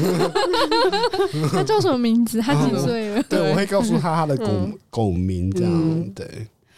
[1.53, 2.40] 它叫什么名字？
[2.40, 3.22] 它几岁了？
[3.28, 6.26] 对，我会告诉他他的狗嗯狗名，这样嗯对。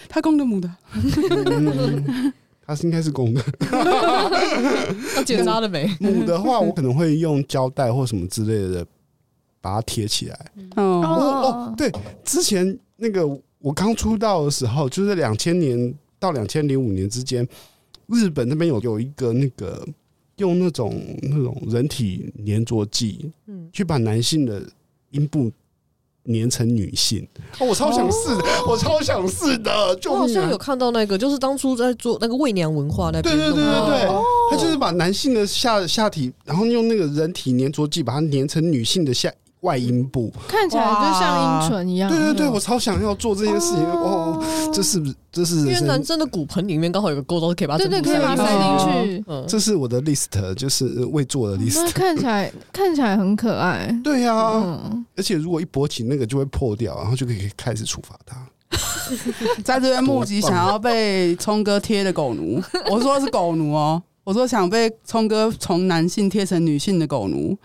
[0.09, 0.71] 它公的母的？
[1.47, 2.33] 嗯
[2.67, 3.43] 它是应该是公的，
[5.17, 5.87] 要检查了没？
[6.01, 8.87] 母的话我可能会用胶带或什么之类的
[9.65, 10.39] 把它贴起来。
[10.77, 11.09] 哦，哦
[11.43, 11.91] 哦，对，
[12.23, 13.27] 之前那个
[13.61, 17.49] 我刚出道的时候，就是两千年到两千零五年之间，
[18.09, 19.83] 日本那边有有一个那个
[20.37, 24.63] 用那种那种人体粘着剂，嗯，去把男性的
[25.13, 25.51] 阴部
[26.27, 27.27] 粘成女性。
[27.59, 30.59] 哦，我超想试的，我超想试的，我好像有！
[30.59, 34.23] 看到那个，就是当初在做那个伪娘文化那边对对对对对，哦。
[34.51, 39.33] 他就是把男性的下下体，然后用那个人体粘着剂把它粘成女性的下
[39.65, 40.33] 外阴部。
[40.47, 42.09] 看起来就像阴唇一样。
[42.09, 44.43] 对对对，我超想要做这件事情哦，
[44.73, 45.81] 这是不是这是因为？
[45.81, 51.91] 男生的骨盆里面刚好有个沟都，可以把它对对，可以把它塞进去这是我的 list，就是未做的 list。
[51.93, 53.91] 看起来看起来很可爱。
[54.05, 58.37] 对呀、啊，嗯，而且如果一勃起，那个就会破掉，然后就可以开始处罚他。
[59.63, 62.61] 在这边募集想要被聪哥贴的狗奴，
[62.91, 67.57] 我说的是狗奴哦，我说想被聪哥从男性贴成女性的狗奴，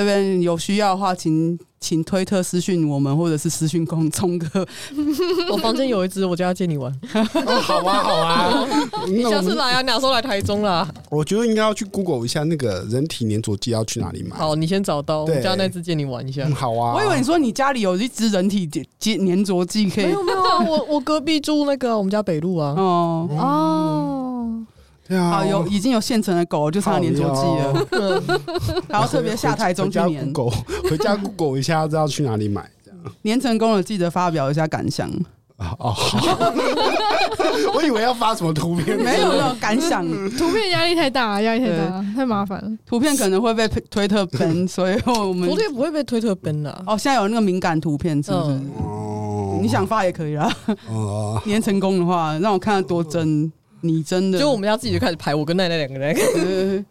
[0.00, 4.66] 这边有需要的话，请请推特私讯我们，或者是私讯公聪哥。
[5.52, 6.90] 我房间有一只，我就要借你玩。
[7.12, 8.66] 哦，好啊，好啊。
[9.06, 10.88] 你那下次来啊，哪时候来台中啦？
[11.10, 14.36] 我觉得应该要去 Google 一下那个人体粘着剂要去哪里买。
[14.36, 16.54] 好，你先找到，我对家那只借你玩一下嗯，。
[16.54, 16.94] 好啊。
[16.94, 18.66] 我以为你说你家里有一只人体
[18.98, 22.74] 接粘着剂可以没有没有啊，我我隔壁住那个我们家北路啊。
[22.76, 23.28] 哦。
[23.38, 24.69] 哦，对
[25.16, 28.40] 啊，好，有已经有现成的狗，就差粘着剂了，嗯，
[28.88, 32.68] 然后特别下台中去回家粘，Google 回家 Google 一下，知道去哪里买。
[32.84, 35.08] 这样粘成功了，记得发表一下感想。
[35.56, 36.18] 啊 哦，好。
[37.74, 40.06] 我以为要发什么图片，没有没有感想，
[40.38, 42.70] 图片压力太大，压力太大，太麻烦了。
[42.86, 46.70] 图片可能会被推特 ban，所以我们图片不会被推特 ban 的。
[46.86, 48.52] 哦，现在有那个敏感图片，是不是？
[48.52, 50.50] 嗯哦你想发也可以啦。
[50.88, 56.14] 哦，粘成功的话，让我看得多真，你真的就我们要自己就开始排，我跟奈奈两个人。
[56.36, 56.84] 呃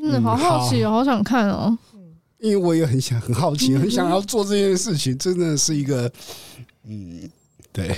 [0.00, 1.76] 嗯，好好奇哦，好想看哦。
[2.38, 6.08] 因为我也很想很好奇，很想要做这件事情，真的是一个，
[6.86, 7.28] 嗯，
[7.72, 7.90] 对。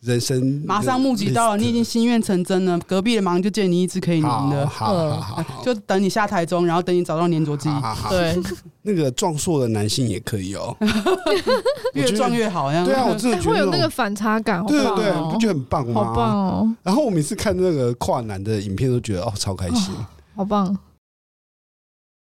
[0.00, 2.78] 人生马上募集到了，你已经心愿成真了。
[2.86, 7.68] 隔壁的马上就借你一支可以粘的，好好好，好， 就等你下台中，然后等你找到粘着剂。
[8.08, 8.34] 对，
[8.80, 10.74] 那个壮硕的男性也可以哦，
[11.92, 12.70] 越壮越好。
[12.70, 16.04] 对啊，我真的觉得会有那个反差感，对对对，不觉得很棒吗？
[16.04, 16.76] 好棒哦！
[16.82, 19.94] 然后我每次看那个跨男的影片，都觉得哦，超开心，
[20.34, 20.78] 好棒。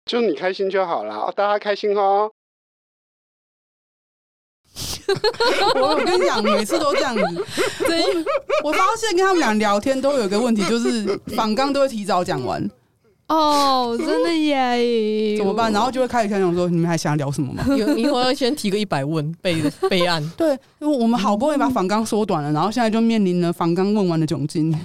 [0.05, 2.29] 就你开心就好了，大家开心哦。
[5.75, 7.23] 我跟你讲，每次都这样子。
[8.63, 12.69] 我发现跟他们俩聊天都有一个问题，就是访刚都会提早讲完。
[13.27, 15.37] 哦，真的耶？
[15.37, 15.71] 怎么办？
[15.71, 17.63] 然后就会开始想说，你们还想聊什么吗？
[17.95, 20.21] 以后要先提个一百问备备案。
[20.35, 20.49] 对，
[20.79, 24.77] 因为我们好不容易把访纲缩短了，然后现在就面临了访纲问完的窘境。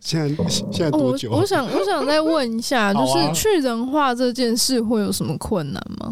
[0.00, 1.30] 现在现在多久？
[1.30, 6.10] 我想我想再问一下， 就是去人化这件事会有什么困难吗？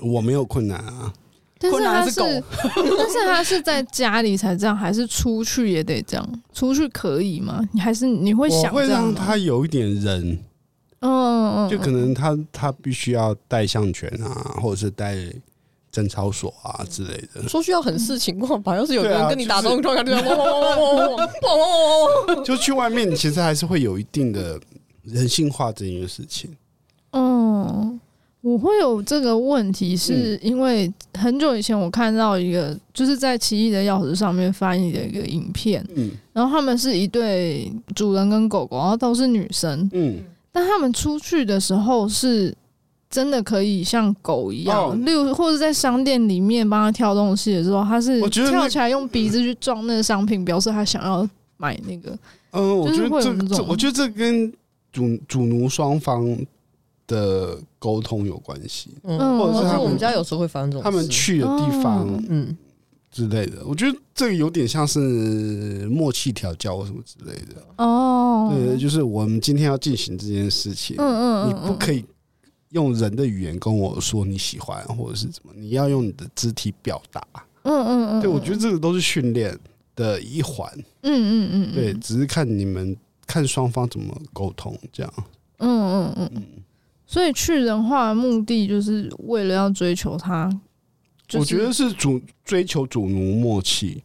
[0.00, 1.12] 我没有困难啊。
[1.58, 2.20] 但是他是，
[2.96, 6.42] 但是他是在家里才这样，还是出去也得这样？
[6.52, 7.60] 出去可以吗？
[7.72, 8.72] 你还是你会想？
[8.72, 10.38] 会让他有一点人，
[11.00, 15.16] 嗯嗯，就可能他他必须要带项圈啊，或者是带
[15.90, 17.48] 贞操锁啊之类的。
[17.48, 24.60] 说需要很视情况吧，要是有人跟你打招呼，就汪汪汪汪汪汪汪汪汪，就去外面，其实还是会有一定的
[25.02, 26.56] 人性化这件事情。
[27.12, 27.98] 嗯。
[28.48, 40.16] 我会有这个问题，是因为很久以前我看到一个，就是在《奇异的钥匙》上面翻译的一个影片，嗯，然后他们是一对主人跟狗狗，然后都是女生，嗯，
[40.50, 42.54] 但他们出去的时候是
[43.10, 51.28] 真的可以像狗一样，例如或者在商店里面帮他挑东西的时候，他是跳起来用鼻子去撞那个商品，表示他想要
[51.58, 52.16] 买那个。
[52.52, 54.50] 嗯，我觉得这，我觉得这跟
[54.90, 56.24] 主主奴双方。
[57.08, 62.56] 的沟通有关系，嗯，或者是他们我们家有时候会发生这种，他们去的地方，嗯
[63.10, 67.62] 之类的，我觉得这个有点像是默契调教或什么之类的。
[67.78, 68.52] 哦。
[68.54, 72.04] 对，就是我们今天要进行这件事情，嗯嗯，你不可以
[72.70, 77.26] 用人的语言跟我说你喜欢或者是怎么，你要用你的肢体表达，
[77.62, 78.20] 嗯嗯嗯。
[78.20, 79.58] 对，我觉得这个都是训练
[79.96, 80.70] 的一环，
[81.02, 82.94] 嗯嗯嗯，对，只是看你们
[83.26, 85.12] 看双方怎么沟通这样，
[85.58, 86.30] 嗯嗯嗯。
[86.34, 86.44] 嗯。
[87.10, 90.46] 所以去人化的目的就是为了要追求他，
[91.32, 94.02] 我觉得是主追求主奴默契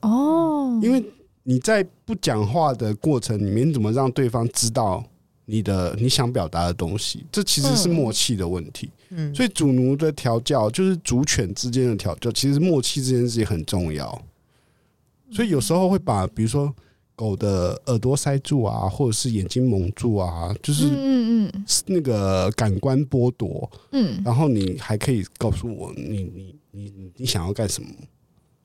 [0.00, 1.04] 哦，因为
[1.42, 5.04] 你在不讲话的过程里面，你怎么让对方知道
[5.44, 7.26] 你的你想表达的东西？
[7.30, 8.88] 这其实是默契的问题。
[9.10, 14.22] 嗯，所以主奴的调教就是主犬之间的调教，其实默契这件事情很重要。
[15.30, 16.74] 所以有时候会把，比如说。
[17.18, 27.88] 狗的耳朵塞住啊，或者是眼睛蒙住啊，就是嗯嗯那个感官剥夺，嗯，然后你还可以告诉我你你你你想要干什么，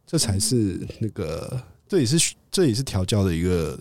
[0.05, 3.79] 这才是那个这也是这也是调教的一个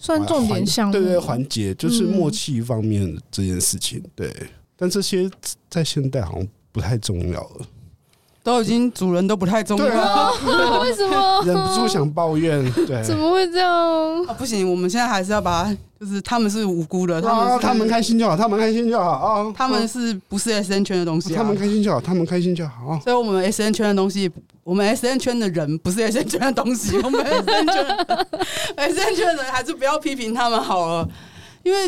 [0.00, 4.34] 算重点项目，对对环节就是默契方面这件事情，对，
[4.76, 5.30] 但这些
[5.70, 7.66] 在现代好像不太重要了。
[8.48, 9.84] 都已经主人都不太重要
[10.80, 11.42] 为什么？
[11.44, 14.24] 忍不住想抱怨，对，怎么会这样？
[14.24, 15.70] 啊，不行，我们现在还是要把，
[16.00, 21.36] 就是他们是无辜的，他们，啊，他们开心就好，他们开心就好啊，他们是不是 S N 圈的东西，啊？
[21.36, 22.98] 他们开心就好，他们开心就好。
[23.04, 24.30] 所以，我们 S N 圈的东西，
[24.64, 27.86] 我们 S N 圈的人不是 S N 圈的东西， 我们 S N 圈
[28.76, 31.06] S N 圈的人还是不要批评他们好了，
[31.62, 31.78] 因为。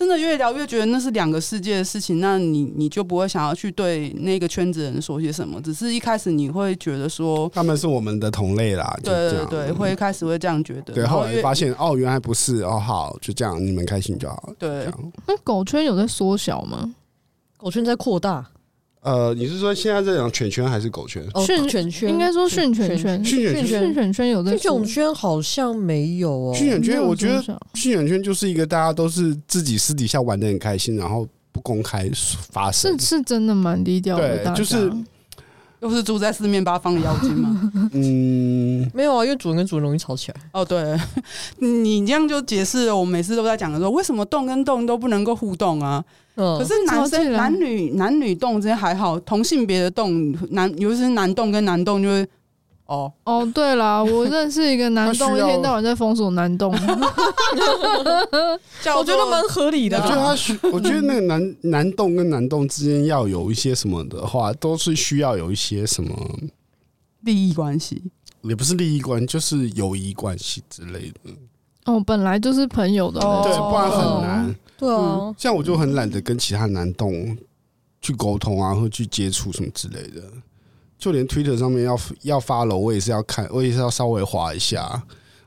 [0.00, 14.88] 真的越聊越觉得那是两个世界的事情，那你你就不会想要去对那个圈子人说些什么，只是一开始你会觉得说他们是我们的同类啦，对对对，会一开始会这样觉得，对，后来发现哦，原来不是哦，好，就这样，你们开心就好，对。
[15.26, 16.94] 那狗圈有在缩小吗？
[17.58, 18.48] 狗圈在扩大。
[19.02, 21.22] 呃，你是说现在在讲犬圈还是狗圈？
[21.46, 26.54] 训犬圈应该说训犬圈，训犬圈，训犬圈有的，训犬圈好像没有哦。
[26.54, 27.42] 训犬圈，我觉得
[27.74, 32.10] 训犬圈就是一个大家都是自己私底下玩的很开心，然后不公开
[32.50, 34.44] 发生，是是真的蛮低调的。
[34.44, 34.92] 对，就是
[35.80, 37.72] 又是住在四面八方的妖精吗？
[37.94, 40.38] 嗯，没有啊，因为主人跟主人容易吵起来。
[40.52, 40.94] 哦，对，
[41.58, 46.04] 你这样就解释了，我每次都在讲的时候，为什么动跟动都不能够互动啊？
[46.58, 52.26] 可是男生男女男女动之间还好，同性别的动男，尤其是男动跟男动就会
[52.86, 56.72] 哦哦，对了，我认识一个男动，一天到晚在封锁男动，
[58.96, 59.96] 我觉得蛮合理的。
[59.96, 66.10] 我觉得他需， 我觉得那个男男动跟男动之间要有一些什么的话，都是需要有一些什么
[67.20, 68.02] 利益关系，
[68.42, 71.30] 也不是利益关系，就是友谊关系之类的。
[71.84, 74.54] 哦，本来就是朋友的，对，不然很难。
[74.80, 77.36] 对啊，像我就很懒得跟其他男动
[78.00, 80.22] 去沟通啊，或去接触什么之类的。
[80.98, 85.02] 就连 Twitter 上面要要 follow，我也是要看，我也是要稍微划一下，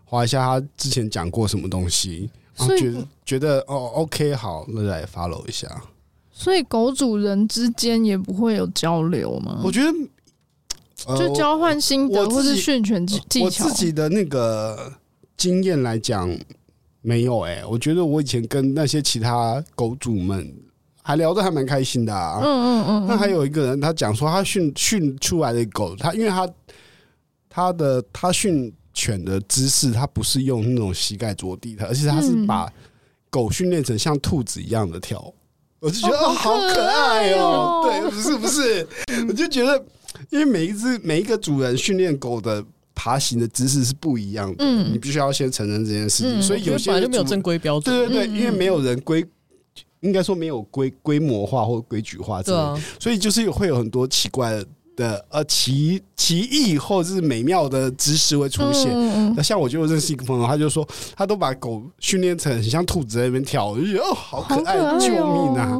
[0.05, 5.81] 划一下他之前讲过什么东西，然后觉得觉得哦，OK，好，那来 follow 一下。
[6.31, 9.59] 所以狗主人之间也不会有交流吗？
[9.63, 9.91] 我觉得。
[11.17, 13.65] 就交换心得或是训犬技技巧。
[13.65, 14.93] 我自己的那个
[15.35, 16.33] 经验来讲，
[17.03, 17.65] 没有哎、欸。
[17.65, 20.51] 我觉得我以前跟那些其他狗主们
[21.03, 22.41] 还聊得还蛮开心的啊。
[22.43, 23.05] 嗯嗯嗯。
[23.07, 26.49] 那还有一个人，他讲说他训训出来的狗，他因为他
[27.47, 32.67] 他的他训犬的姿势，他不是用那种膝盖着地的，而且他是把
[33.29, 35.31] 狗训练成像兔子一样的跳。
[35.79, 37.81] 我就觉得哦，好可爱哦。
[37.83, 38.87] 对，不是不是，
[39.27, 39.85] 我就觉得。
[40.29, 42.63] 因为每一只每一个主人训练狗的
[42.95, 46.41] 爬行的姿势是不一样的，嗯，你必须要先承认这件事情。
[46.41, 49.25] 所以有些本来就没有正规标准，对对对，因为没有人规，
[50.01, 52.53] 应该说没有规规模化或规矩化，对，
[52.99, 54.63] 所以就是会有很多奇怪
[54.95, 58.91] 的呃奇奇异或者是美妙的姿势会出现。
[59.35, 65.79] 那像我就认识一个朋友，他就说他都把狗训练成很像兔子在那边跳，我就觉得哦，好可爱，救命啊！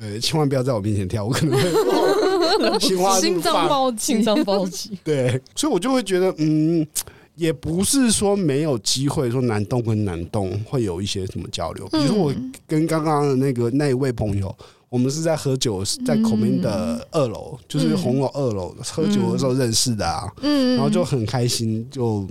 [0.00, 2.78] 对，千万不要在我面前跳，我可能会
[3.20, 4.98] 心脏暴心脏暴击。
[5.04, 6.86] 对，所以我就会觉得，嗯，
[7.34, 11.86] 也不是说没有机会，说男动跟男动会有一些什么交流。
[11.88, 12.34] 比如说我
[12.66, 14.56] 跟刚刚的那个那一位朋友，
[14.88, 20.32] 我们是在喝酒，在 Comin 的二楼，就是红楼二楼喝酒的时候认识的啊。
[20.40, 22.26] 嗯，然后就很开心，就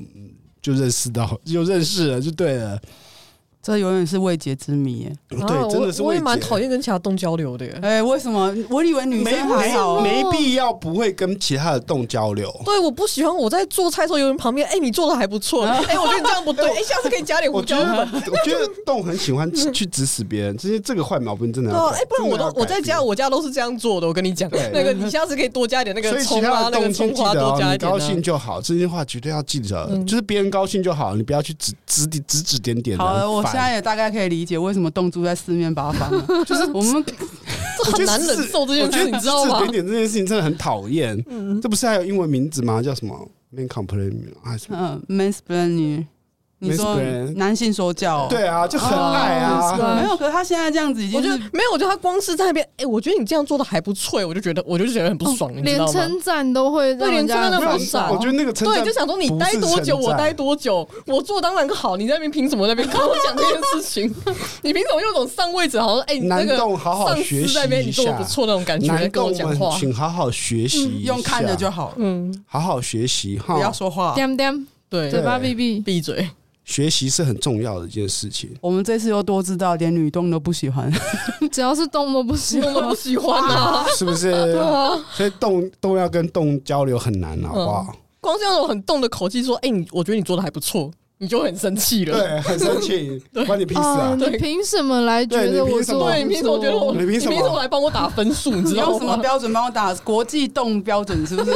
[0.61, 2.81] 就认识到，就认识了，就对了。
[3.69, 5.37] 这永远是未解之谜，对，
[5.69, 6.01] 真的是。
[6.01, 7.67] 我也蛮讨厌跟其他动交流的。
[7.83, 8.51] 哎，为什么？
[8.67, 12.51] 我以为女生还好，没必要不会跟其他的动交流。
[12.65, 15.65] 对，我不喜欢我在做菜的时候有人旁边，哎，你做的还不错。
[15.65, 18.09] 哎，我觉得你这样不对， 哎，下次可以加点胡椒粉。
[18.31, 21.71] 我觉得动很喜欢去指使别人，这些这个坏毛病真的。
[21.71, 24.07] 哎，不然我都我在家，我家都是这样做的。
[24.07, 27.91] 我跟你讲，那个你下次可以多加点那个葱啊，那个葱花多加一点。
[27.91, 32.97] 高兴就好，这些话绝对要记着，就是别人高兴就好，你不要去指指点指指点点。
[32.97, 34.29] 好了，我现在也大概可以。
[34.29, 36.11] 理解为什么冻住在四面八方，
[36.45, 37.03] 就是我们
[37.93, 39.59] 很难忍受这件事，你知道吗？
[39.61, 41.17] 点点这件事情真的很讨厌。
[41.27, 42.79] 嗯，这不是还有英文名字吗？
[42.83, 45.01] 叫什么？Man complain 还是什么？
[45.09, 46.05] 嗯，mansplaining。
[46.61, 46.95] 你说
[47.35, 49.77] 男性说教，对啊，就很爱啊。
[49.95, 58.11] 没有，可是他现在这样子已经，我觉得没有，我觉得他光是在那边，哎，我觉得你这样做的还不错，我就觉得，我就觉得很不爽，连称赞都会，对，连称赞都很少。
[58.11, 64.13] 我觉得那个称赞，对，就想说你待多久，我待多久，我做当然好，你在那边凭什么在那边跟我讲这件事情？
[64.61, 76.29] 你凭什么用种上位者，好像哎，那个上司在那边你做的不错那种感觉，跟我讲话，请好好学习，用看着就好，嗯，好好学习，不要说话，点点，对，嘴巴闭闭，闭嘴。
[76.69, 78.47] 学习是很重要的一件事情。
[78.61, 80.91] 我们这次又多知道，连女动都不喜欢，
[81.51, 84.31] 只要是动都不喜欢，都不喜欢啊， 是不是？
[84.31, 87.95] 对啊，所以动动要跟动交流很难，好不好？
[88.21, 90.91] 光是用那种很动的口气说：“哎，你我觉得你做的还不错。”
[91.21, 94.15] 你就很生气了，对，很生气， 关你屁事啊！
[94.17, 96.09] 你凭什么来觉得我做？
[96.09, 96.93] 对，你凭什么觉得我？
[96.95, 98.51] 你凭什么来帮我打分数？
[98.55, 99.93] 你知道什么标准帮我打？
[99.95, 101.51] 国际动标准是不是？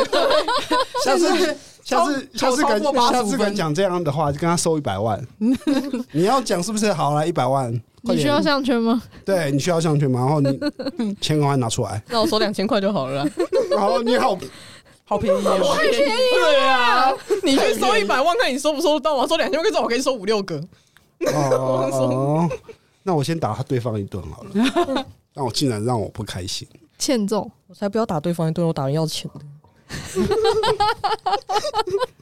[1.05, 1.57] 下次。
[1.83, 5.21] 下次下次敢下次敢讲这样的话，就跟他收一百万。
[6.11, 6.91] 你要讲是不是？
[6.93, 7.71] 好，来一百万。
[8.05, 9.01] 你需要项圈吗？
[9.23, 10.19] 对，你需要项圈吗？
[10.19, 12.01] 然后你 千块拿出来。
[12.09, 13.25] 那我收两千块就好了。
[13.69, 14.37] 然后，你好，
[15.05, 15.57] 好便宜，太
[15.89, 16.05] 便宜。
[16.33, 17.11] 对啊，
[17.43, 19.25] 你去收一百万，看你收不收得到吗？
[19.27, 20.61] 收两千块，至少我可以收五六个。
[21.33, 22.49] 哦，
[23.03, 25.05] 那我先打他对方一顿好了。
[25.33, 26.67] 那我竟然让我不开心，
[26.97, 27.49] 欠揍！
[27.67, 29.45] 我才不要打对方一顿，我打人要钱的。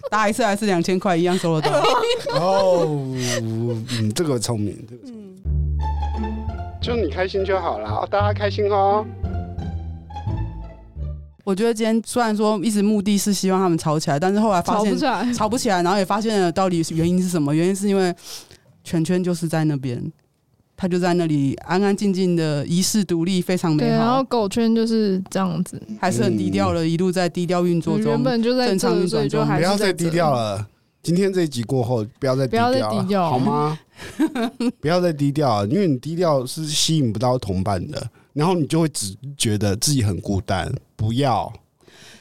[0.09, 1.83] 打一次还是两千块一样收得到
[2.35, 2.85] 哦，
[3.41, 5.35] 嗯，这个聪明，这个聪明，
[6.81, 9.05] 就你开心就好了，大家开心哦。
[11.43, 17.53] 我觉得今天虽然说一直目的是希望他们吵起来，但是后来发现吵不起来，吵不起来，然后也发现了到底原因是什么？
[17.55, 18.13] 原因是因为
[18.83, 19.99] 圈圈就是在那边。
[20.81, 23.97] 他就在那里安安静静的遗世独立，非常美好。
[23.97, 28.07] 然后狗圈就是这样子，还是很低调的，一路在低调运作中。
[28.07, 30.65] 原本就在正常运转中，不要再低调了。
[31.03, 32.57] 今天这一集过后，不要再低
[33.07, 33.77] 调，好吗？
[34.79, 40.73] 不要再低调，因为你低调是吸引不到同伴的，然后你就会只觉得自己很孤单。
[40.95, 41.53] 不要，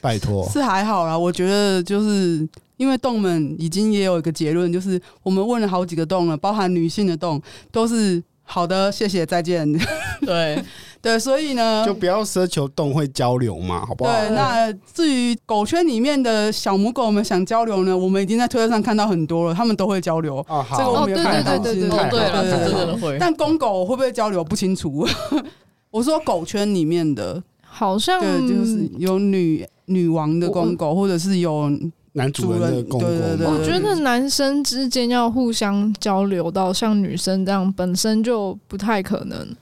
[0.03, 0.47] 拜托。
[0.51, 2.47] 是还好啦，我觉得就是
[2.77, 7.41] 因为洞们已经也有一个结论，就是我们问了好几个洞了，包含女性的洞，
[7.73, 8.23] 都是。
[8.51, 9.73] 好的，谢谢，再见。
[10.27, 10.61] 对
[11.01, 14.11] 对，所以呢，就不要奢求动会交流嘛，好不好？
[14.11, 20.45] 对，那至于狗圈里面的小母狗们想交流呢，我们已经在推特上看到很多了，他们都会交流。
[20.49, 23.17] 啊，好，这个我们有看到，对对对对对对，真的会。
[23.21, 25.07] 但公狗会不会交流不清楚。
[25.91, 31.71] 我说狗圈里面的，好像对，就是有女女王的公狗，或者是有
[32.13, 33.07] 男主人的公狗。
[33.07, 39.57] 我觉得男生之间要互相交流到像女生这样，本身就不太可能，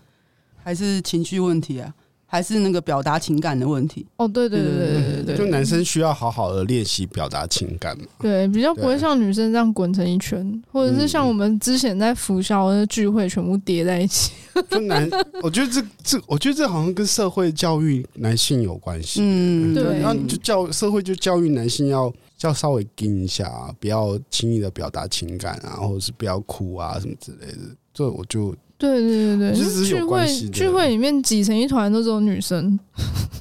[0.63, 1.93] 还是情绪问题啊。
[2.31, 14.33] 还是那个表达情感的问题哦，对对对对对对，对，就男生需要好好的练习表达情感嘛，对，比较不会像女生这样滚成一圈，或者是像我们之前在福校的聚会全部叠在一起。
[14.69, 15.09] 就男，
[15.43, 19.21] 我觉得这这，我觉得这好像跟社会教育男性有关系。
[19.23, 22.13] 嗯，对，然后就教社会就教育男性要
[22.47, 27.59] 要稍微盯一下啊，不要轻易的表达情感啊，或者是不要哭啊什么之类的。
[27.93, 28.55] 这我就。
[28.81, 32.79] 对对对对，就是聚会聚会里面挤成一团都是有女生，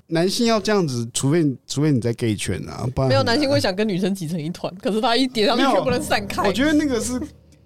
[0.07, 6.41] 男性要这样子，除非除非你在 gay 圈啊，不然没有男性会想跟女生挤成一团，可是他一叠上去全部能散开。
[6.41, 7.21] 我觉得那个是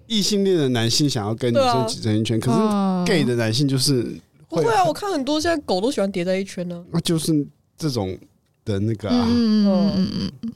[0.06, 4.84] 异性恋的男性想要跟女生挤成一圈，可是 gay 的男性就是不会啊。
[4.84, 7.46] 我看很多现在狗都喜欢叠在一圈呢，那就是
[7.78, 8.14] 这种
[8.66, 9.26] 的那个啊。
[9.30, 10.08] 嗯嗯
[10.42, 10.52] 嗯，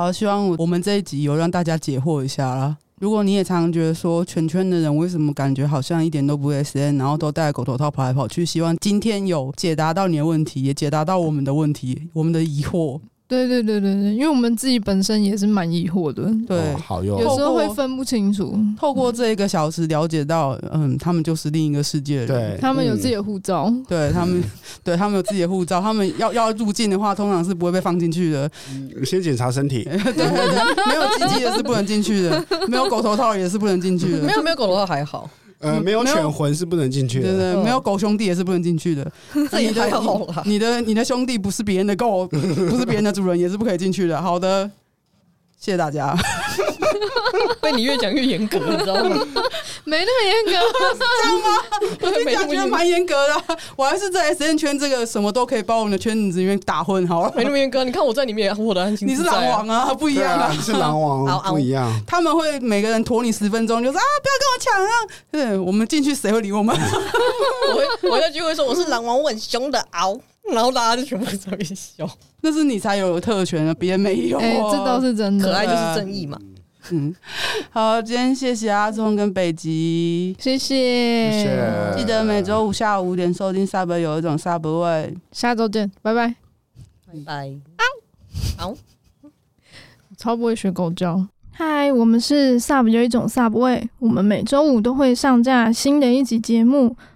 [0.00, 2.74] 好，希望我们这一集有让大家解惑一下啦。
[3.00, 12.98] 如果你也常常觉得说，全圈的人为什么感觉好像一点都不 SN，然后都戴狗头套跑来跑去，希望今天有解答到你的问题，也解答到我们的问题，我们的疑惑。
[13.30, 18.58] 对对对对对，因为我们自己本身也是蛮疑惑的，对，哦、好有有时候会分不清楚。
[18.76, 24.42] 透过这一个小时了解到，嗯，他们就是另一个世界的人，对，他们有自己的护照，嗯、对他们，
[24.82, 28.50] 对他们有自己的护照，他们要要入境的话，通常是不会被放进去的。
[29.04, 35.30] 先检查身体， 对对对，没有鸡鸡也是不能进去的，没有狗头套也是不能进去的， 没有没有狗头套还好。
[35.60, 39.12] 呃，没有犬魂是不能进去的，对对，对，没有狗兄弟也是不能进去的。
[39.50, 44.20] 这也太好了，你的你的兄弟不是别人的狗， 不是别人的主人，也是不可以进去的。
[44.20, 44.70] 好的，
[45.58, 46.16] 谢谢大家。
[47.60, 49.16] 被你越讲越严格，你知道吗？
[49.84, 50.50] 没那么严格，
[50.98, 51.48] 这样吗？
[52.02, 53.44] 我跟你讲，觉得蛮严格的、啊。
[53.76, 57.32] 我还是在 S N 圈这个什么都可以把我们的圈子里面打混好了。
[57.34, 59.10] 没那么严格，你看我在里面也活得安心、啊。
[59.10, 60.46] 你是狼王啊，不一样啊！
[60.46, 61.90] 啊你是狼王，不一样。
[62.06, 64.90] 他们会每个人拖你十分钟，就说啊，不要跟我抢啊！
[65.30, 66.76] 对，我们进去谁会理我们？
[68.02, 70.18] 我我在聚会说我是狼王，我很凶的嗷，
[70.52, 72.08] 然后大家就全部在那边笑。
[72.42, 74.38] 那是你才有特权啊，别人没有。
[74.38, 76.38] 哎、欸，这倒是真的，可爱就是正义嘛。
[76.90, 77.14] 嗯，
[77.70, 86.14] 好，今天谢谢阿聪跟北极，谢谢，谢谢，记得每周五下午五点收听 Sub 有一种 Sub 味，下周见，拜。
[86.14, 86.34] 拜，
[87.24, 87.24] 拜。
[87.24, 87.60] 拜，
[88.56, 88.74] 好，
[90.16, 91.26] 超不会学狗叫。
[91.52, 96.96] 嗨，我们是 Sub 有一种 Sub 味，我们每周五都会上架新的一集节目。